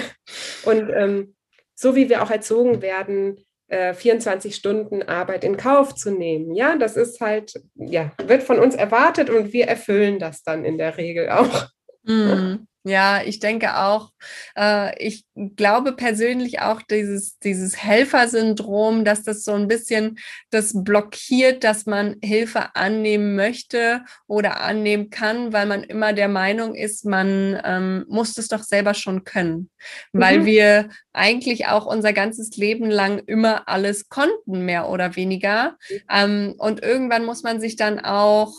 Und 0.63 0.89
ähm, 0.95 1.35
so 1.75 1.95
wie 1.95 2.09
wir 2.09 2.23
auch 2.23 2.31
erzogen 2.31 2.81
werden, 2.81 3.43
24 3.69 4.51
äh, 4.51 4.55
Stunden 4.55 5.03
Arbeit 5.03 5.43
in 5.43 5.57
Kauf 5.57 5.95
zu 5.95 6.11
nehmen. 6.11 6.55
Ja, 6.55 6.77
das 6.77 6.95
ist 6.95 7.19
halt, 7.19 7.53
ja, 7.75 8.11
wird 8.25 8.43
von 8.43 8.59
uns 8.59 8.75
erwartet 8.75 9.29
und 9.29 9.53
wir 9.53 9.65
erfüllen 9.67 10.19
das 10.19 10.43
dann 10.43 10.65
in 10.65 10.77
der 10.77 10.97
Regel 10.97 11.29
auch. 11.29 11.67
Mm. 12.03 12.67
Ja, 12.83 13.21
ich 13.23 13.39
denke 13.39 13.77
auch, 13.77 14.11
äh, 14.57 14.97
ich 14.97 15.23
glaube 15.55 15.93
persönlich 15.93 16.61
auch 16.61 16.81
dieses, 16.81 17.37
dieses 17.37 17.77
Helfersyndrom, 17.77 19.05
dass 19.05 19.21
das 19.21 19.43
so 19.43 19.53
ein 19.53 19.67
bisschen 19.67 20.17
das 20.49 20.71
blockiert, 20.73 21.63
dass 21.63 21.85
man 21.85 22.15
Hilfe 22.23 22.75
annehmen 22.75 23.35
möchte 23.35 24.03
oder 24.25 24.61
annehmen 24.61 25.11
kann, 25.11 25.53
weil 25.53 25.67
man 25.67 25.83
immer 25.83 26.13
der 26.13 26.27
Meinung 26.27 26.73
ist, 26.73 27.05
man 27.05 27.61
ähm, 27.63 28.05
muss 28.09 28.35
es 28.39 28.47
doch 28.47 28.63
selber 28.63 28.95
schon 28.95 29.25
können, 29.25 29.69
weil 30.11 30.39
mhm. 30.39 30.45
wir 30.45 30.89
eigentlich 31.13 31.67
auch 31.67 31.85
unser 31.85 32.13
ganzes 32.13 32.57
Leben 32.57 32.89
lang 32.89 33.19
immer 33.19 33.69
alles 33.69 34.09
konnten, 34.09 34.65
mehr 34.65 34.89
oder 34.89 35.15
weniger. 35.15 35.77
Mhm. 35.87 35.99
Ähm, 36.09 36.55
und 36.57 36.81
irgendwann 36.81 37.25
muss 37.25 37.43
man 37.43 37.61
sich 37.61 37.75
dann 37.75 37.99
auch 37.99 38.53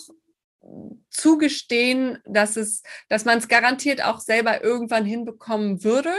zugestehen, 1.10 2.18
dass 2.24 2.56
es, 2.56 2.82
dass 3.08 3.24
man 3.24 3.38
es 3.38 3.48
garantiert 3.48 4.04
auch 4.04 4.20
selber 4.20 4.62
irgendwann 4.62 5.04
hinbekommen 5.04 5.84
würde. 5.84 6.12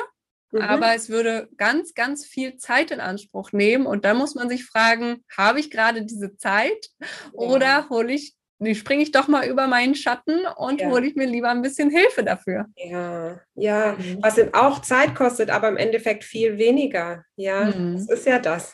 Mhm. 0.52 0.62
Aber 0.62 0.96
es 0.96 1.10
würde 1.10 1.50
ganz, 1.58 1.94
ganz 1.94 2.26
viel 2.26 2.58
Zeit 2.58 2.92
in 2.92 3.00
Anspruch 3.00 3.52
nehmen. 3.52 3.86
Und 3.86 4.06
da 4.06 4.14
muss 4.14 4.36
man 4.36 4.50
sich 4.50 4.66
fragen, 4.66 5.24
habe 5.36 5.60
ich 5.60 5.72
gerade 5.72 6.04
diese 6.04 6.38
Zeit 6.38 6.90
ja. 7.00 7.08
oder 7.34 7.90
hole 7.90 8.14
ich 8.14 8.36
springe 8.74 9.04
ich 9.04 9.12
doch 9.12 9.28
mal 9.28 9.46
über 9.46 9.68
meinen 9.68 9.94
Schatten 9.94 10.46
und 10.56 10.80
ja. 10.80 10.90
hole 10.90 11.06
ich 11.06 11.16
mir 11.16 11.26
lieber 11.26 11.50
ein 11.50 11.62
bisschen 11.62 11.90
Hilfe 11.90 12.24
dafür. 12.24 12.68
Ja, 12.78 13.42
ja, 13.56 13.98
mhm. 13.98 14.20
was 14.22 14.40
auch 14.54 14.82
Zeit 14.82 15.16
kostet, 15.16 15.50
aber 15.50 15.68
im 15.68 15.76
Endeffekt 15.76 16.24
viel 16.24 16.58
weniger. 16.58 17.26
Ja, 17.36 17.66
mhm. 17.66 17.96
das 17.96 18.10
ist 18.10 18.26
ja 18.26 18.40
das. 18.40 18.74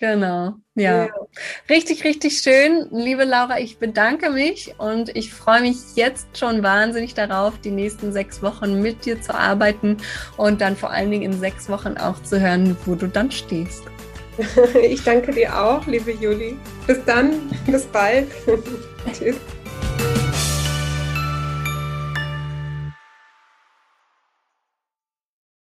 Genau, 0.00 0.54
ja. 0.76 1.04
ja. 1.04 1.08
Richtig, 1.68 2.04
richtig 2.04 2.38
schön. 2.38 2.88
Liebe 2.90 3.24
Laura, 3.24 3.58
ich 3.60 3.76
bedanke 3.76 4.30
mich 4.30 4.74
und 4.78 5.14
ich 5.14 5.30
freue 5.30 5.60
mich 5.60 5.76
jetzt 5.94 6.38
schon 6.38 6.62
wahnsinnig 6.62 7.12
darauf, 7.12 7.58
die 7.60 7.70
nächsten 7.70 8.10
sechs 8.10 8.42
Wochen 8.42 8.80
mit 8.80 9.04
dir 9.04 9.20
zu 9.20 9.34
arbeiten 9.34 9.98
und 10.38 10.62
dann 10.62 10.74
vor 10.74 10.90
allen 10.90 11.10
Dingen 11.10 11.32
in 11.34 11.38
sechs 11.38 11.68
Wochen 11.68 11.98
auch 11.98 12.22
zu 12.22 12.40
hören, 12.40 12.78
wo 12.86 12.94
du 12.94 13.08
dann 13.08 13.30
stehst. 13.30 13.84
Ich 14.82 15.04
danke 15.04 15.32
dir 15.32 15.54
auch, 15.54 15.86
liebe 15.86 16.12
Juli. 16.12 16.56
Bis 16.86 17.04
dann, 17.04 17.50
bis 17.66 17.84
bald. 17.84 18.28
Tschüss. 19.12 19.36